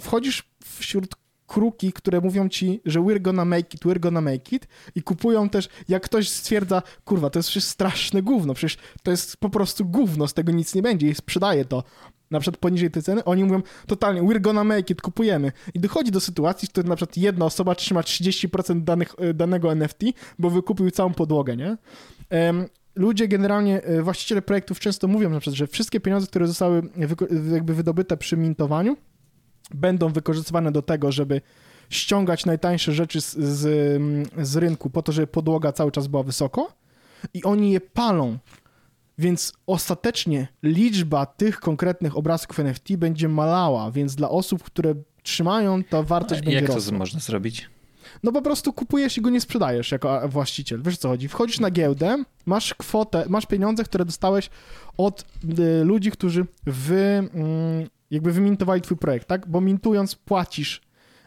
[0.00, 1.21] wchodzisz wśród
[1.52, 5.48] kruki, które mówią ci, że we're gonna make it, we're gonna make it i kupują
[5.48, 9.84] też, jak ktoś stwierdza, kurwa, to jest przecież straszne gówno, przecież to jest po prostu
[9.84, 11.84] gówno, z tego nic nie będzie i sprzedaje to
[12.30, 15.52] na przykład poniżej tej ceny, oni mówią totalnie, we're gonna make it, kupujemy.
[15.74, 20.00] I dochodzi do sytuacji, że na przykład jedna osoba trzyma 30% danych, danego NFT,
[20.38, 21.76] bo wykupił całą podłogę, nie?
[22.94, 26.82] ludzie generalnie, e, właściciele projektów często mówią na przykład, że wszystkie pieniądze, które zostały
[27.52, 28.96] jakby wydobyte przy mintowaniu,
[29.74, 31.40] będą wykorzystywane do tego, żeby
[31.90, 33.62] ściągać najtańsze rzeczy z, z,
[34.42, 36.72] z rynku po to, żeby podłoga cały czas była wysoko
[37.34, 38.38] i oni je palą.
[39.18, 46.02] Więc ostatecznie liczba tych konkretnych obrazków NFT będzie malała, więc dla osób, które trzymają, ta
[46.02, 46.76] wartość A będzie rosła.
[46.76, 47.70] Jak to można zrobić?
[48.22, 50.82] No po prostu kupujesz i go nie sprzedajesz jako właściciel.
[50.82, 51.28] Wiesz co chodzi?
[51.28, 54.50] Wchodzisz na giełdę, masz kwotę, masz pieniądze, które dostałeś
[54.96, 55.24] od
[55.58, 57.28] y, ludzi, którzy wy,
[57.84, 59.48] y, jakby wymintowali twój projekt, tak?
[59.48, 60.80] Bo mintując płacisz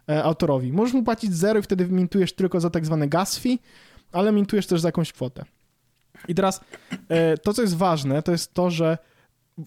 [0.09, 0.73] e, autorowi.
[0.73, 3.59] Możesz mu płacić zero i wtedy mintujesz tylko za tak zwane gas fee,
[4.11, 5.45] ale mintujesz też za jakąś kwotę.
[6.27, 6.61] I teraz
[7.09, 8.97] e, to, co jest ważne, to jest to, że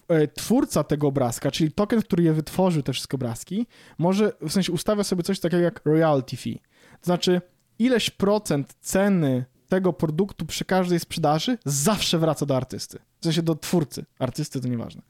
[0.07, 3.67] e, twórca tego obrazka, czyli token, który je wytworzył, te wszystkie obrazki,
[3.97, 6.59] może, w sensie ustawia sobie coś takiego jak royalty fee.
[7.01, 7.41] To znaczy,
[7.79, 12.99] ileś procent ceny tego produktu przy każdej sprzedaży zawsze wraca do artysty.
[13.21, 14.05] W sensie do twórcy.
[14.19, 15.01] Artysty to nieważne.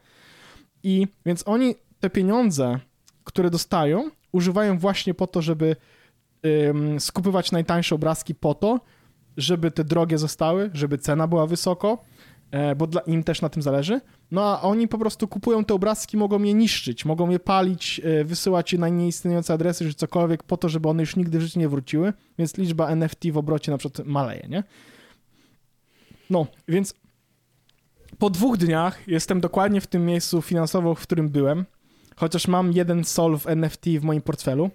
[0.84, 2.80] I więc oni te pieniądze,
[3.24, 5.76] które dostają, używają właśnie po to, żeby
[6.46, 8.80] ym, skupywać najtańsze obrazki po to,
[9.38, 12.04] żeby te drogie zostały, żeby cena była wysoko,
[12.52, 14.02] E, bo dla im też na tym zależy.
[14.32, 18.24] No a oni po prostu kupują te obrazki, mogą je niszczyć, mogą je palić, e,
[18.24, 21.60] wysyłać je na nieistniejące adresy, czy cokolwiek po to, żeby one już nigdy w życiu
[21.60, 24.64] nie wróciły, więc liczba NFT w obrocie na przykład maleje, nie?
[26.30, 26.94] No, więc
[28.18, 31.66] po dwóch dniach jestem dokładnie w tym miejscu finansowo, w którym byłem,
[32.20, 34.70] chociaż mam jeden sol w NFT w moim portfelu.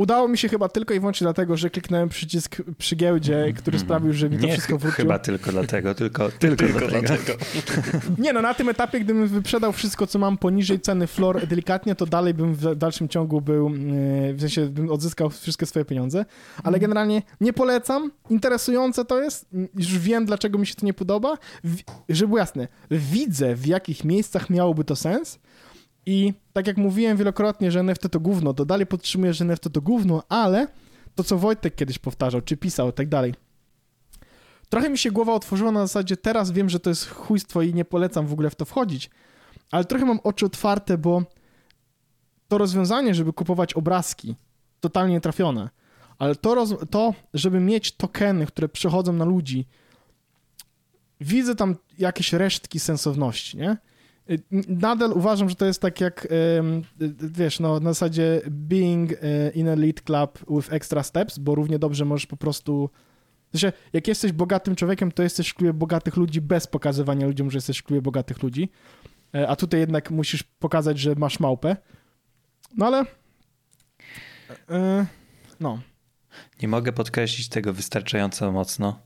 [0.00, 3.80] Udało mi się chyba tylko i wyłącznie dlatego, że kliknąłem przycisk przy giełdzie, który mhm.
[3.80, 4.96] sprawił, że mi to nie, wszystko wróciło.
[4.96, 7.02] chyba tylko dlatego, tylko, tylko, tylko dlatego.
[7.02, 7.32] dlatego.
[8.24, 12.06] Nie no, na tym etapie, gdybym wyprzedał wszystko, co mam poniżej ceny floor delikatnie, to
[12.06, 13.70] dalej bym w dalszym ciągu był, e,
[14.34, 16.18] w sensie bym odzyskał wszystkie swoje pieniądze,
[16.56, 16.80] ale mhm.
[16.80, 21.38] generalnie nie polecam, interesujące to jest, już wiem, dlaczego mi się to nie podoba,
[22.08, 25.38] żeby było jasne, widzę, w jakich miejscach miałoby to sens,
[26.10, 29.80] i tak jak mówiłem wielokrotnie, że NFT to gówno, to dalej podtrzymuję, że NFT to
[29.80, 30.68] gówno, ale
[31.14, 33.34] to, co Wojtek kiedyś powtarzał, czy pisał i tak dalej.
[34.68, 37.84] Trochę mi się głowa otworzyła na zasadzie, teraz wiem, że to jest chujstwo i nie
[37.84, 39.10] polecam w ogóle w to wchodzić,
[39.70, 41.22] ale trochę mam oczy otwarte, bo
[42.48, 44.36] to rozwiązanie, żeby kupować obrazki,
[44.80, 45.70] totalnie trafione,
[46.18, 49.66] ale to, roz, to żeby mieć tokeny, które przechodzą na ludzi,
[51.20, 53.76] widzę tam jakieś resztki sensowności, nie?
[54.68, 56.28] Nadal uważam, że to jest tak jak,
[57.20, 59.16] wiesz, no, na zasadzie being y,
[59.54, 62.90] in a lead club with extra steps, bo równie dobrze możesz po prostu...
[63.52, 67.56] Sensie, jak jesteś bogatym człowiekiem, to jesteś w klubie bogatych ludzi bez pokazywania ludziom, że
[67.56, 68.70] jesteś w klubie bogatych ludzi,
[69.34, 71.76] e, a tutaj jednak musisz pokazać, że masz małpę.
[72.76, 73.04] No ale...
[74.70, 75.06] E,
[75.60, 75.78] no.
[76.62, 79.02] Nie mogę podkreślić tego wystarczająco mocno.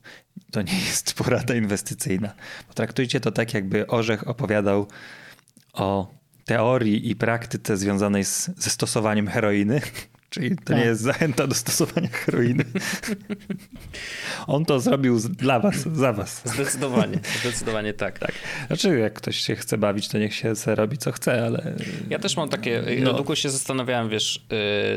[0.50, 2.34] To nie jest porada inwestycyjna.
[2.68, 4.88] Potraktujcie to tak, jakby Orzech opowiadał
[5.72, 6.14] o
[6.44, 9.80] teorii i praktyce związanej z, ze stosowaniem heroiny,
[10.34, 10.76] Czyli to tak.
[10.76, 12.64] nie jest zachęta do stosowania heroiny.
[14.46, 16.42] On to zrobił dla was, za was.
[16.44, 18.18] Zdecydowanie, zdecydowanie tak.
[18.18, 18.32] tak.
[18.66, 21.74] Znaczy, jak ktoś się chce bawić, to niech się robi co chce, ale...
[22.10, 23.12] Ja też mam takie, no.
[23.12, 24.46] długo się zastanawiałem, wiesz,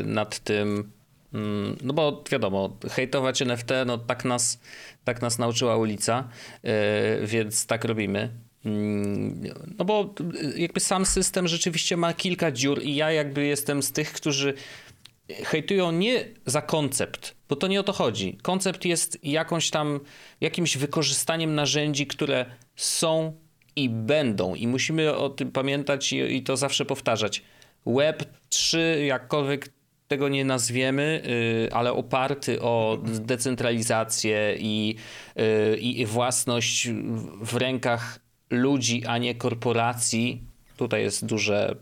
[0.00, 0.92] y, nad tym,
[1.82, 4.60] no bo wiadomo, hejtować NFT, no tak nas,
[5.04, 6.28] tak nas nauczyła ulica,
[7.22, 8.30] y, więc tak robimy.
[8.64, 9.42] Mm,
[9.78, 10.14] no bo
[10.56, 14.54] jakby sam system rzeczywiście ma kilka dziur i ja jakby jestem z tych, którzy
[15.28, 18.38] hejtują nie za koncept, bo to nie o to chodzi.
[18.42, 20.00] Koncept jest jakąś tam,
[20.40, 23.36] jakimś wykorzystaniem narzędzi, które są
[23.76, 27.42] i będą i musimy o tym pamiętać i, i to zawsze powtarzać.
[27.86, 29.77] Web 3, jakkolwiek
[30.08, 31.22] tego nie nazwiemy,
[31.62, 34.94] yy, ale oparty o decentralizację i,
[35.36, 36.88] yy, i własność
[37.40, 40.42] w rękach ludzi, a nie korporacji.
[40.76, 41.76] Tutaj jest duże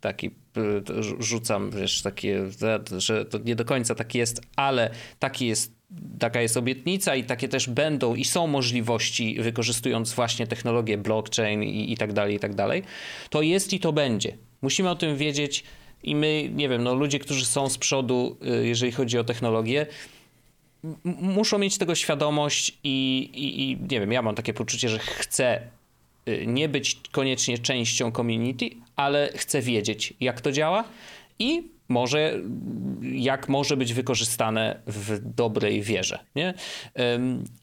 [0.00, 0.30] taki
[1.18, 2.46] rzucam, wiesz, takie,
[2.98, 5.74] że to nie do końca tak jest, ale taki jest,
[6.18, 11.92] taka jest obietnica i takie też będą i są możliwości, wykorzystując właśnie technologię blockchain i,
[11.92, 12.82] i tak dalej, i tak dalej.
[13.30, 14.36] To jest i to będzie.
[14.62, 15.64] Musimy o tym wiedzieć
[16.02, 19.86] i my, nie wiem, no ludzie, którzy są z przodu, y, jeżeli chodzi o technologię,
[21.04, 25.60] muszą mieć tego świadomość i, i, i nie wiem, ja mam takie poczucie, że chcę
[26.28, 30.84] Y, nie być koniecznie częścią community, ale chcę wiedzieć, jak to działa
[31.38, 32.40] i może,
[33.02, 36.18] jak może być wykorzystane w dobrej wierze.
[36.34, 36.54] Nie?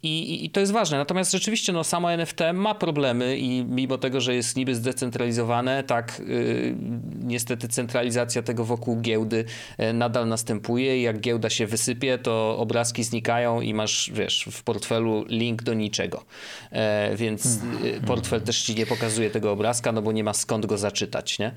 [0.03, 0.97] I, I, to jest ważne.
[0.97, 6.21] Natomiast rzeczywiście no, samo NFT ma problemy i mimo tego, że jest niby zdecentralizowane, tak
[6.27, 6.75] yy,
[7.19, 9.45] niestety centralizacja tego wokół giełdy
[9.77, 14.63] yy, nadal następuje i jak giełda się wysypie, to obrazki znikają i masz, wiesz, w
[14.63, 16.23] portfelu link do niczego.
[16.71, 16.79] Yy,
[17.17, 18.01] więc hmm.
[18.01, 21.39] portfel też ci nie pokazuje tego obrazka, no bo nie ma skąd go zaczytać.
[21.39, 21.51] Nie?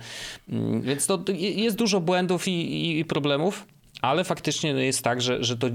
[0.48, 3.66] Mm, więc to jest dużo błędów i i, problemów,
[4.02, 5.66] ale faktycznie jest tak, że, że to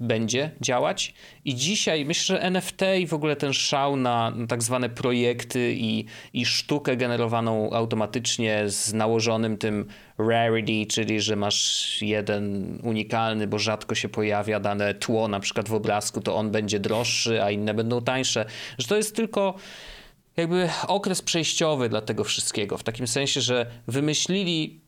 [0.00, 1.14] będzie działać.
[1.44, 5.74] I dzisiaj myślę, że NFT i w ogóle ten szał na, na tak zwane projekty
[5.78, 9.86] i, i sztukę generowaną automatycznie z nałożonym tym
[10.18, 15.74] rarity, czyli że masz jeden unikalny, bo rzadko się pojawia dane tło na przykład w
[15.74, 18.46] obrazku, to on będzie droższy, a inne będą tańsze.
[18.78, 19.54] Że to jest tylko
[20.36, 22.78] jakby okres przejściowy dla tego wszystkiego.
[22.78, 24.85] W takim sensie, że wymyślili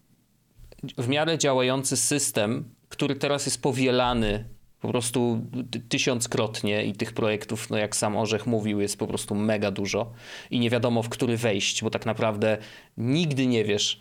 [0.99, 4.45] w miarę działający system, który teraz jest powielany
[4.81, 5.47] po prostu
[5.89, 10.13] tysiąckrotnie i tych projektów, no jak sam Orzech mówił, jest po prostu mega dużo
[10.51, 12.59] i nie wiadomo w który wejść, bo tak naprawdę
[12.97, 14.01] nigdy nie wiesz,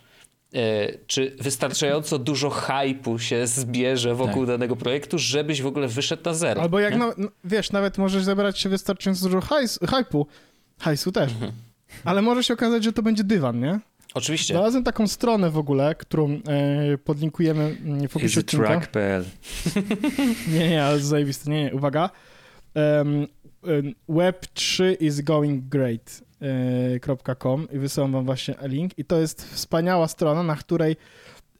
[0.54, 4.46] e, czy wystarczająco dużo hypu się zbierze wokół tak.
[4.46, 6.62] danego projektu, żebyś w ogóle wyszedł na zero.
[6.62, 7.14] Albo jak, na,
[7.44, 10.26] wiesz, nawet możesz zebrać się wystarczająco dużo hajs, hypu,
[10.78, 11.52] hajsu też, mhm.
[12.04, 13.80] ale może się okazać, że to będzie dywan, nie?
[14.14, 14.54] Oczywiście.
[14.54, 17.76] Znalazłem taką stronę w ogóle, którą e, podlinkujemy
[18.08, 18.80] w opisie odcinka.
[20.52, 21.50] nie, nie, ale zajebiste.
[21.50, 22.10] Nie, nie, uwaga.
[22.74, 23.26] Um,
[24.08, 26.22] web3 is going great.
[26.42, 30.96] E, .com i wysyłam wam właśnie link i to jest wspaniała strona, na której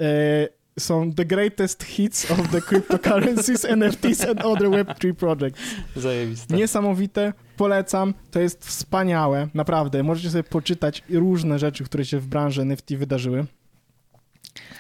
[0.01, 5.61] e, są the greatest hits of the cryptocurrencies, NFTs and other Web3 projects.
[5.97, 6.57] Zajebiste.
[6.57, 10.03] Niesamowite, polecam, to jest wspaniałe, naprawdę.
[10.03, 13.47] Możecie sobie poczytać różne rzeczy, które się w branży NFT wydarzyły.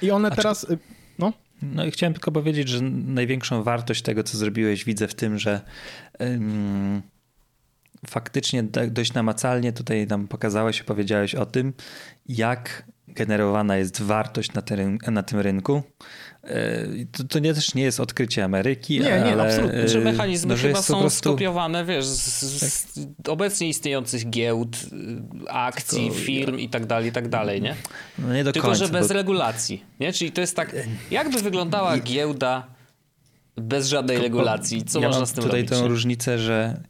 [0.02, 0.78] I one A teraz, czy...
[1.18, 1.32] No.
[1.62, 5.60] No i chciałem tylko powiedzieć, że największą wartość tego, co zrobiłeś, widzę w tym, że
[6.18, 7.02] um,
[8.06, 11.72] faktycznie dość namacalnie tutaj nam pokazałeś, opowiedziałeś o tym,
[12.28, 12.84] jak
[13.18, 15.82] generowana jest wartość na, tym, na tym rynku.
[16.44, 19.00] E, to, to nie, też nie jest odkrycie Ameryki.
[19.00, 19.88] Nie, nie, ale, absolutnie.
[19.88, 21.18] Że mechanizmy no, że chyba są prostu...
[21.18, 23.28] skopiowane, wiesz, z, z tak.
[23.28, 24.76] obecnie istniejących giełd,
[25.48, 27.74] akcji, Tylko, firm i tak dalej, i tak dalej, nie?
[28.18, 29.14] No nie do Tylko, końca, że bez bo...
[29.14, 30.12] regulacji, nie?
[30.12, 30.76] Czyli to jest tak,
[31.10, 32.66] jakby wyglądała giełda
[33.56, 34.84] bez żadnej regulacji?
[34.84, 35.70] Co ja można z tym tutaj robić?
[35.70, 36.80] Tutaj tę różnicę, że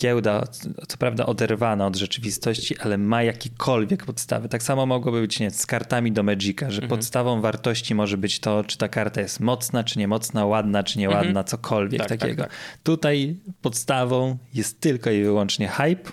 [0.00, 0.44] giełda,
[0.88, 4.48] co prawda oderwana od rzeczywistości, ale ma jakiekolwiek podstawy.
[4.48, 6.88] Tak samo mogłoby być nie, z kartami do Magica, że mhm.
[6.88, 11.28] podstawą wartości może być to, czy ta karta jest mocna, czy niemocna, ładna, czy nieładna,
[11.28, 11.46] mhm.
[11.46, 12.42] cokolwiek tak, tak takiego.
[12.42, 12.78] Tak, tak.
[12.82, 16.10] Tutaj podstawą jest tylko i wyłącznie hype,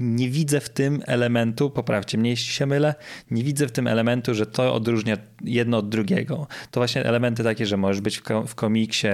[0.00, 2.94] nie widzę w tym elementu, poprawcie mnie jeśli się mylę,
[3.30, 6.46] nie widzę w tym elementu, że to odróżnia jedno od drugiego.
[6.70, 9.08] To właśnie elementy takie, że możesz być w, komiksie,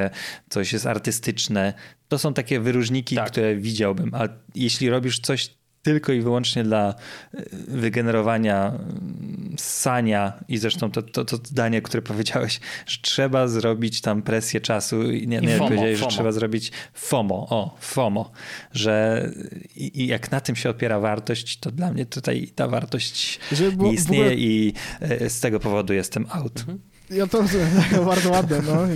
[0.48, 1.74] coś jest artystyczne.
[2.08, 3.30] To są takie wyróżniki, tak.
[3.30, 4.10] które widziałbym.
[4.14, 5.50] A jeśli robisz coś
[5.84, 6.94] tylko i wyłącznie dla
[7.34, 14.00] e, wygenerowania mm, sania i zresztą to, to, to zdanie, które powiedziałeś, że trzeba zrobić
[14.00, 16.10] tam presję czasu i nie, nie FOMO, powiedziałeś, FOMO.
[16.10, 18.32] że trzeba zrobić FOMO, o, FOMO,
[18.72, 19.30] że
[19.76, 23.40] i, i, jak na tym się opiera wartość, to dla mnie tutaj ta wartość
[23.76, 24.34] nie istnieje ogóle...
[24.36, 26.60] i e, z tego powodu jestem out.
[26.60, 26.80] Mhm.
[27.10, 27.68] Ja to rozumiem,
[28.06, 28.86] bardzo ładne, no.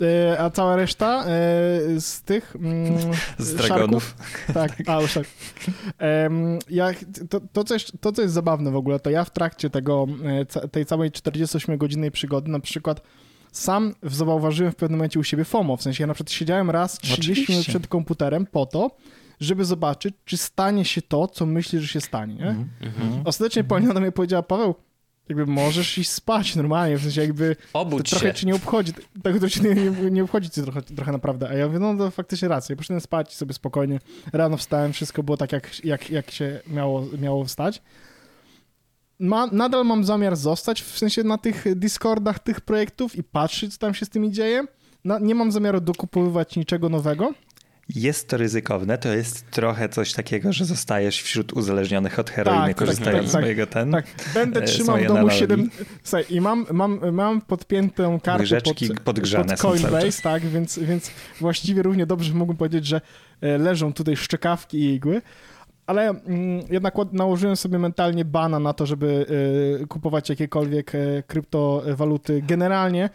[0.00, 1.26] E, a cała reszta e,
[2.00, 2.56] z tych...
[2.56, 2.98] Mm,
[3.38, 4.16] z dragonów.
[4.54, 5.26] Tak, a już tak.
[6.70, 6.90] Ja,
[7.30, 10.06] to, to, co jest, to, co jest zabawne w ogóle, to ja w trakcie tego,
[10.62, 13.00] e, tej całej 48-godzinnej przygody na przykład
[13.52, 16.98] sam zauważyłem w pewnym momencie u siebie FOMO, w sensie ja na przykład siedziałem raz
[16.98, 17.52] 30 Oczywiście.
[17.52, 18.90] minut przed komputerem po to,
[19.40, 22.48] żeby zobaczyć, czy stanie się to, co myślisz, że się stanie, nie?
[22.50, 23.22] Mm -hmm.
[23.24, 24.74] Ostatecznie Paulina do mnie powiedziała, Paweł,
[25.28, 28.34] jakby możesz iść spać normalnie, w sensie jakby Obudź trochę się.
[28.34, 31.54] ci nie obchodzi, tak to ci nie, nie, nie obchodzi ci trochę, trochę naprawdę, a
[31.54, 34.00] ja mówię, no to faktycznie rację, poszedłem spać sobie spokojnie,
[34.32, 37.82] rano wstałem, wszystko było tak, jak, jak, jak się miało, miało wstać.
[39.18, 43.78] Ma, nadal mam zamiar zostać, w sensie na tych Discordach tych projektów i patrzeć, co
[43.78, 44.64] tam się z tymi dzieje.
[45.04, 47.32] Na, nie mam zamiaru dokupowywać niczego nowego,
[47.88, 52.68] jest to ryzykowne, to jest trochę coś takiego, że zostajesz wśród uzależnionych od heroiny, tak,
[52.68, 53.92] tak korzystając tak, tak, z mojego ten.
[53.92, 55.70] Tak, będę e, trzymał w domu 7.
[56.02, 61.10] Słuchaj, i mam, mam, mam podpiętą kartę Łyżeczki pod, podgrzane pod Coinbase, tak, więc, więc
[61.40, 63.00] właściwie równie dobrze mógłbym powiedzieć, że
[63.40, 65.22] e, leżą tutaj szczekawki i igły.
[65.86, 69.26] Ale mm, jednak nałożyłem sobie mentalnie bana na to, żeby
[69.82, 72.42] y, kupować jakiekolwiek y, kryptowaluty.
[72.46, 73.10] Generalnie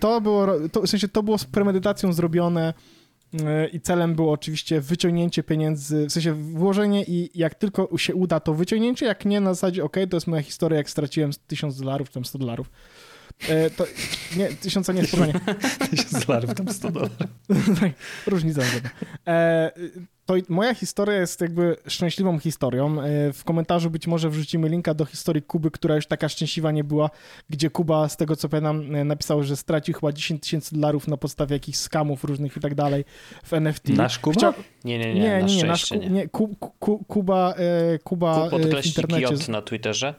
[0.00, 2.95] to było, to, w sensie to było z premedytacją zrobione E,
[3.72, 8.54] i celem było oczywiście wyciągnięcie pieniędzy, w sensie włożenie i jak tylko się uda, to
[8.54, 12.24] wyciągnięcie, jak nie, na zasadzie, ok, to jest moja historia, jak straciłem 1000 dolarów, tam
[12.24, 12.70] 100 dolarów.
[13.48, 13.86] E, to,
[14.36, 15.40] nie, tysiąca nie, spokojnie.
[15.90, 17.16] Tysiąc dolarów, tam 100 dolarów.
[17.80, 17.92] Tak,
[18.26, 18.62] różnica.
[19.26, 19.72] E,
[20.26, 23.00] to moja historia jest jakby szczęśliwą historią.
[23.00, 26.84] E, w komentarzu być może wrzucimy linka do historii Kuby, która już taka szczęśliwa nie
[26.84, 27.10] była,
[27.50, 31.16] gdzie Kuba, z tego co pamiętam, e, napisał, że stracił chyba 10 tysięcy dolarów na
[31.16, 33.04] podstawie jakichś skamów różnych i tak dalej
[33.44, 33.88] w NFT.
[33.88, 34.36] Nasz Kuba?
[34.36, 34.52] Chciał...
[34.84, 35.98] Nie, nie, nie, nie, nie, nie, nasz, nie.
[35.98, 39.34] nie Ku, Ku, Kuba, e, Kuba Ku, w internecie.
[39.34, 40.14] J na Twitterze.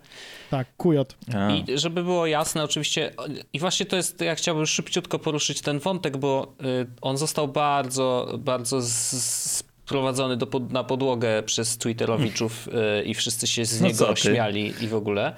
[0.49, 1.17] Tak, Kujot.
[1.49, 3.11] I żeby było jasne, oczywiście,
[3.53, 6.55] i właśnie to jest, ja chciałbym szybciutko poruszyć ten wątek, bo
[7.01, 13.65] on został bardzo, bardzo z, wprowadzony do, na podłogę przez Twitterowiczów y, i wszyscy się
[13.65, 15.35] z no niego śmiali i w ogóle.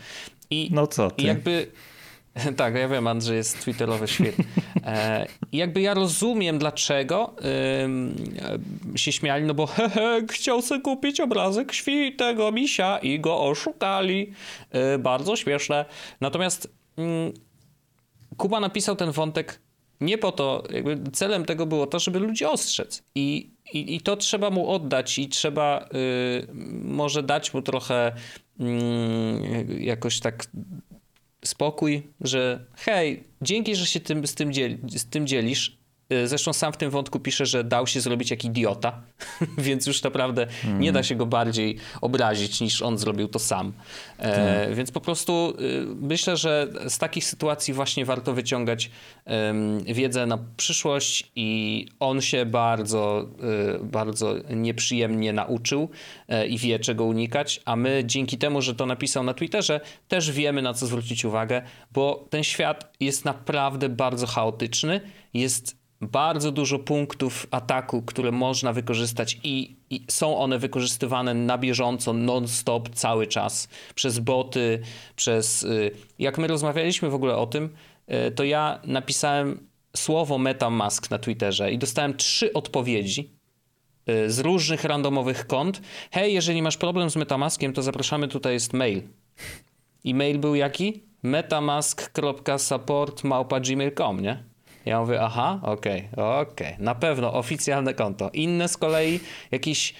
[0.50, 1.24] I, no co ty?
[1.24, 1.68] I jakby...
[2.58, 4.44] Tak, ja wiem, Andrzej jest twitterowy świetny.
[4.86, 7.36] E, jakby ja rozumiem, dlaczego
[8.96, 14.34] się śmiali, no bo hehe, chciał sobie kupić obrazek świętego misia i go oszukali.
[14.72, 15.86] E, bardzo śmieszne.
[16.22, 17.34] Natomiast mm,
[18.38, 19.60] Kuba napisał ten wątek
[20.02, 23.04] nie po to, jakby celem tego było to, żeby ludzi ostrzec.
[23.16, 26.48] I, i, i to trzeba mu oddać i trzeba y,
[26.84, 28.12] może dać mu trochę
[28.60, 28.64] y,
[29.80, 30.46] jakoś tak
[31.46, 34.54] spokój, że hej, dzięki, że się tym, z, tym
[34.88, 35.79] z tym dzielisz,
[36.26, 39.02] zresztą sam w tym wątku pisze, że dał się zrobić jak idiota,
[39.58, 40.80] więc już naprawdę mm.
[40.80, 43.74] nie da się go bardziej obrazić niż on zrobił to sam.
[44.18, 44.76] E, tak.
[44.76, 48.92] Więc po prostu y, myślę, że z takich sytuacji właśnie warto wyciągać
[49.86, 53.28] wiedzę na przyszłość i on się bardzo,
[53.76, 55.90] y, bardzo nieprzyjemnie nauczył
[56.28, 60.32] e, i wie czego unikać, a my dzięki temu, że to napisał na Twitterze, też
[60.32, 65.02] wiemy na co zwrócić uwagę, bo ten świat jest naprawdę bardzo chaotyczny,
[65.34, 72.14] jest bardzo dużo punktów ataku, które można wykorzystać i, i, są one wykorzystywane na bieżąco,
[72.14, 74.80] non-stop, cały czas przez boty,
[75.16, 75.64] przez...
[75.64, 77.70] Y, jak my rozmawialiśmy w ogóle o tym,
[78.28, 83.30] y, to ja napisałem słowo MetaMask na Twitterze i dostałem trzy odpowiedzi
[84.10, 85.82] y, z różnych randomowych kont.
[86.12, 89.02] Hej, jeżeli masz problem z MetaMaskiem, to zapraszamy, tutaj jest mail.
[90.04, 91.04] I mail był jaki?
[91.24, 94.49] metamask.support.gmail.com, nie?
[94.90, 96.86] Ja mówię, aha, okej, okay, okej, okay.
[96.86, 98.30] na pewno oficjalne konto.
[98.34, 99.20] Inne z kolei
[99.52, 99.94] jakiś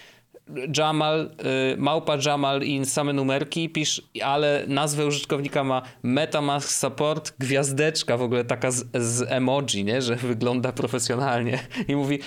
[0.78, 1.32] Jamal,
[1.74, 8.22] y, małpa Jamal i same numerki, pisz, ale nazwę użytkownika ma MetaMask Support, gwiazdeczka w
[8.22, 10.02] ogóle taka z, z emoji, nie?
[10.02, 12.20] że wygląda profesjonalnie i mówi,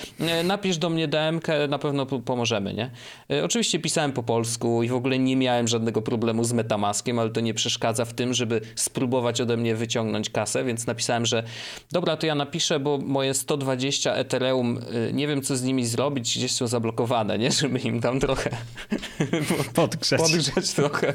[0.45, 2.91] napisz do mnie DMK, na pewno pomożemy, nie?
[3.37, 7.31] Y, oczywiście pisałem po polsku i w ogóle nie miałem żadnego problemu z MetaMaskiem, ale
[7.31, 11.43] to nie przeszkadza w tym, żeby spróbować ode mnie wyciągnąć kasę, więc napisałem, że
[11.93, 16.39] dobra, to ja napiszę, bo moje 120 Ethereum, y, nie wiem co z nimi zrobić,
[16.39, 17.51] gdzieś są zablokowane, nie?
[17.63, 18.51] Żeby im tam tam trochę
[19.75, 21.15] podgrzać, podgrzać trochę.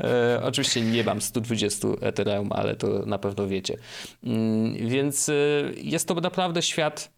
[0.00, 3.76] e, oczywiście nie mam 120 Ethereum, ale to na pewno wiecie.
[4.24, 5.32] Mm, więc e,
[5.76, 7.10] jest to naprawdę świat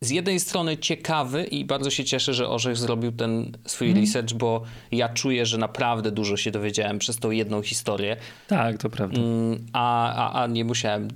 [0.00, 4.00] z jednej strony ciekawy i bardzo się cieszę, że Orzech zrobił ten swój mm.
[4.00, 8.16] research, bo ja czuję, że naprawdę dużo się dowiedziałem przez tą jedną historię.
[8.46, 9.20] Tak, to prawda.
[9.20, 11.08] Mm, a, a, a nie musiałem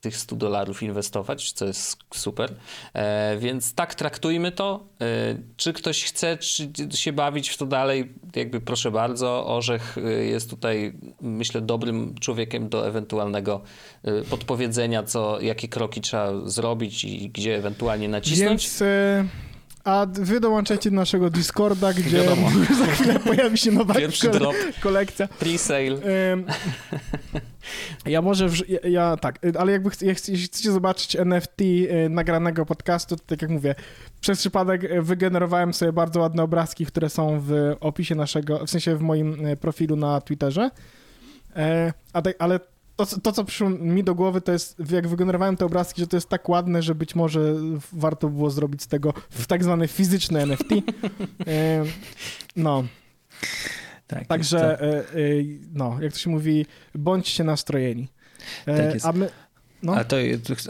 [0.00, 2.54] tych 100 dolarów inwestować, co jest super.
[2.94, 4.86] E, więc tak traktujmy to.
[5.00, 5.06] E,
[5.56, 9.46] czy ktoś chce czy się bawić w to dalej, jakby proszę bardzo.
[9.46, 13.60] Orzech e, jest tutaj, myślę, dobrym człowiekiem do ewentualnego
[14.04, 18.62] e, podpowiedzenia, co, jakie kroki trzeba zrobić i gdzie ewentualnie nacisnąć.
[18.62, 19.24] Więc, e,
[19.84, 22.50] a wy dołączajcie do naszego Discorda, gdzie Wiadomo.
[22.78, 24.54] za chwilę pojawi się nowa Pierwszy drop.
[24.80, 25.26] kolekcja.
[25.26, 25.98] Pre-sale.
[26.32, 26.46] Ym,
[28.06, 32.08] Ja może, wrz- ja, ja tak, y, ale jakby chce- jeśli chcecie zobaczyć NFT y,
[32.10, 33.74] nagranego podcastu, to tak jak mówię,
[34.20, 38.96] przez przypadek y, wygenerowałem sobie bardzo ładne obrazki, które są w opisie naszego, w sensie
[38.96, 40.70] w moim profilu na Twitterze.
[41.56, 42.60] E, a tak, ale
[42.96, 46.16] to, to, co przyszło mi do głowy, to jest, jak wygenerowałem te obrazki, że to
[46.16, 47.54] jest tak ładne, że być może
[47.92, 50.64] warto było zrobić z tego w tak zwane fizyczne NFT.
[51.46, 51.84] E,
[52.56, 52.84] No,
[54.10, 54.84] Tak, Także, to.
[54.84, 55.04] e, e,
[55.72, 58.08] no, jak to się mówi, bądźcie nastrojeni.
[58.66, 59.06] E, Tak jest.
[59.06, 59.28] A my,
[59.82, 60.16] no, A to,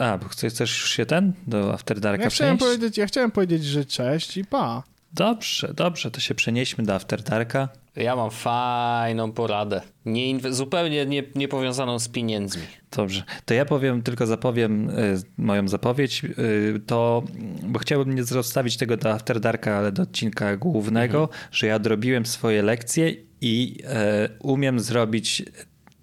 [0.00, 2.78] a, bo chcesz już się ten do After Darka ja chciałem, przenieść?
[2.78, 4.82] powiedzieć, ja chciałem powiedzieć, że cześć i pa.
[5.12, 7.68] Dobrze, dobrze, to się przenieśmy do After Darka.
[7.96, 9.80] Ja mam fajną poradę.
[10.04, 12.62] Nie zupełnie nie, nie powiązaną z pieniędzmi.
[12.96, 17.22] Dobrze, to ja powiem, tylko zapowiem y, moją zapowiedź, y, to,
[17.62, 21.40] bo chciałbym nie zostawić tego do After Darka, ale do odcinka głównego, Mhm.
[21.52, 25.42] że ja odrobiłem swoje lekcje i e, umiem zrobić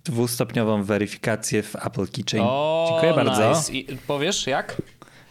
[0.06, 2.44] dwustopniową weryfikację w Apple Keychain.
[2.48, 3.50] O, Dziękuję bardzo.
[3.50, 3.74] Nice.
[3.74, 4.82] I powiesz jak?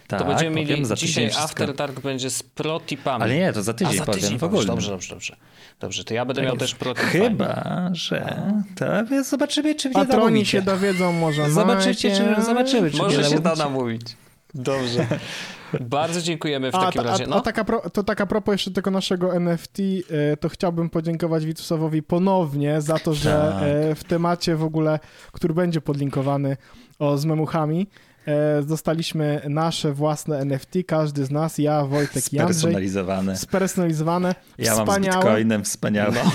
[0.07, 1.31] Tak, to będziemy mieli za dzisiaj.
[1.39, 3.25] After Dark będzie z pro-tipami.
[3.25, 4.65] Ale nie, to za A tydzień za powiem tydzień w ogóle.
[4.65, 5.37] Dobrze, dobrze, dobrze.
[5.81, 7.11] Dobrze, to ja będę Tak miał też pro-tipami.
[7.11, 8.43] Chyba, że
[8.77, 11.51] to zobaczymy, czy mnie Patroni się dowiedzą może.
[11.51, 14.03] Zobaczycie, czy, zobaczymy, czy Może się da namówić.
[14.55, 15.07] Dobrze.
[15.81, 17.25] Bardzo dziękujemy w A, takim ta- razie.
[17.25, 19.79] a, No, a taka pro, to taka propos jeszcze tego naszego NFT,
[20.33, 23.63] e, to chciałbym podziękować Witusowowi ponownie za to, że Tak.
[23.63, 24.99] e, w temacie w ogóle,
[25.33, 26.57] który będzie podlinkowany
[26.99, 27.87] o z memuchami,
[28.67, 33.37] dostaliśmy nasze własne NFT, każdy z nas, ja, Wojtek i Andrzej, Spersonalizowane.
[33.37, 35.17] spersonalizowane, Ja mam z wspaniałe.
[35.25, 36.13] bitcoinem, wspaniałe.
[36.25, 36.31] no.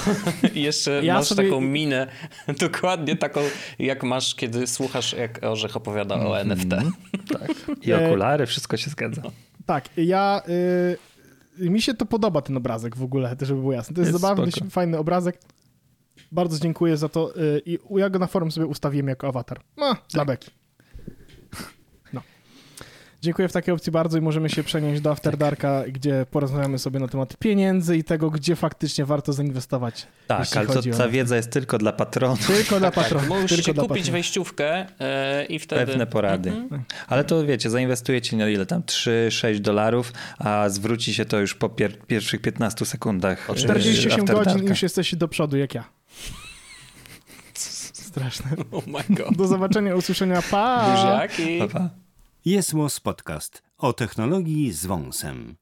[0.56, 2.08] I jeszcze Ja masz sobie- taką minę,
[2.70, 3.42] dokładnie taką,
[3.80, 6.70] jak masz, kiedy słuchasz, jak Orzech opowiada o NFT.
[7.40, 7.52] Tak.
[7.82, 9.22] I okulary, wszystko się zgadza.
[9.66, 10.42] Tak, ja.
[11.60, 13.96] Y, mi się to podoba ten obrazek w ogóle, żeby było jasne.
[13.96, 14.70] To jest, Jest zabawny, spoko.
[14.70, 15.38] fajny obrazek.
[16.32, 19.62] Bardzo dziękuję za to y, i ja go na forum sobie ustawiłem jako awatar.
[19.78, 20.52] No, dla beki.
[23.22, 27.00] Dziękuję w takiej opcji bardzo i możemy się przenieść do After Darka, gdzie porozmawiamy sobie
[27.00, 30.08] na temat pieniędzy i tego, gdzie faktycznie warto zainwestować.
[30.28, 32.48] Tak, ale to, o- ta wiedza jest tylko dla patronów.
[32.48, 33.30] Tylko dla Tak, patronów.
[33.42, 34.12] musicie tylko dla kupić patronów.
[34.12, 35.86] wejściówkę e, i wtedy...
[35.86, 36.50] Pewne porady.
[36.52, 36.84] Mhm.
[37.08, 38.82] Ale to wiecie, zainwestujecie na ile tam?
[38.82, 43.50] 3-6 dolarów, a zwróci się to już po pier pierwszych 15 sekundach.
[43.50, 45.84] e, 48 After godzin już jesteście do przodu, jak ja.
[47.94, 48.52] Straszne.
[48.72, 49.38] Oh my god.
[49.38, 50.42] Do zobaczenia, usłyszenia.
[50.52, 50.92] Pa!
[50.96, 51.60] Buziaki.
[51.60, 51.90] Pa, pa.
[52.46, 55.56] Jest podcast o technologii z wąsem.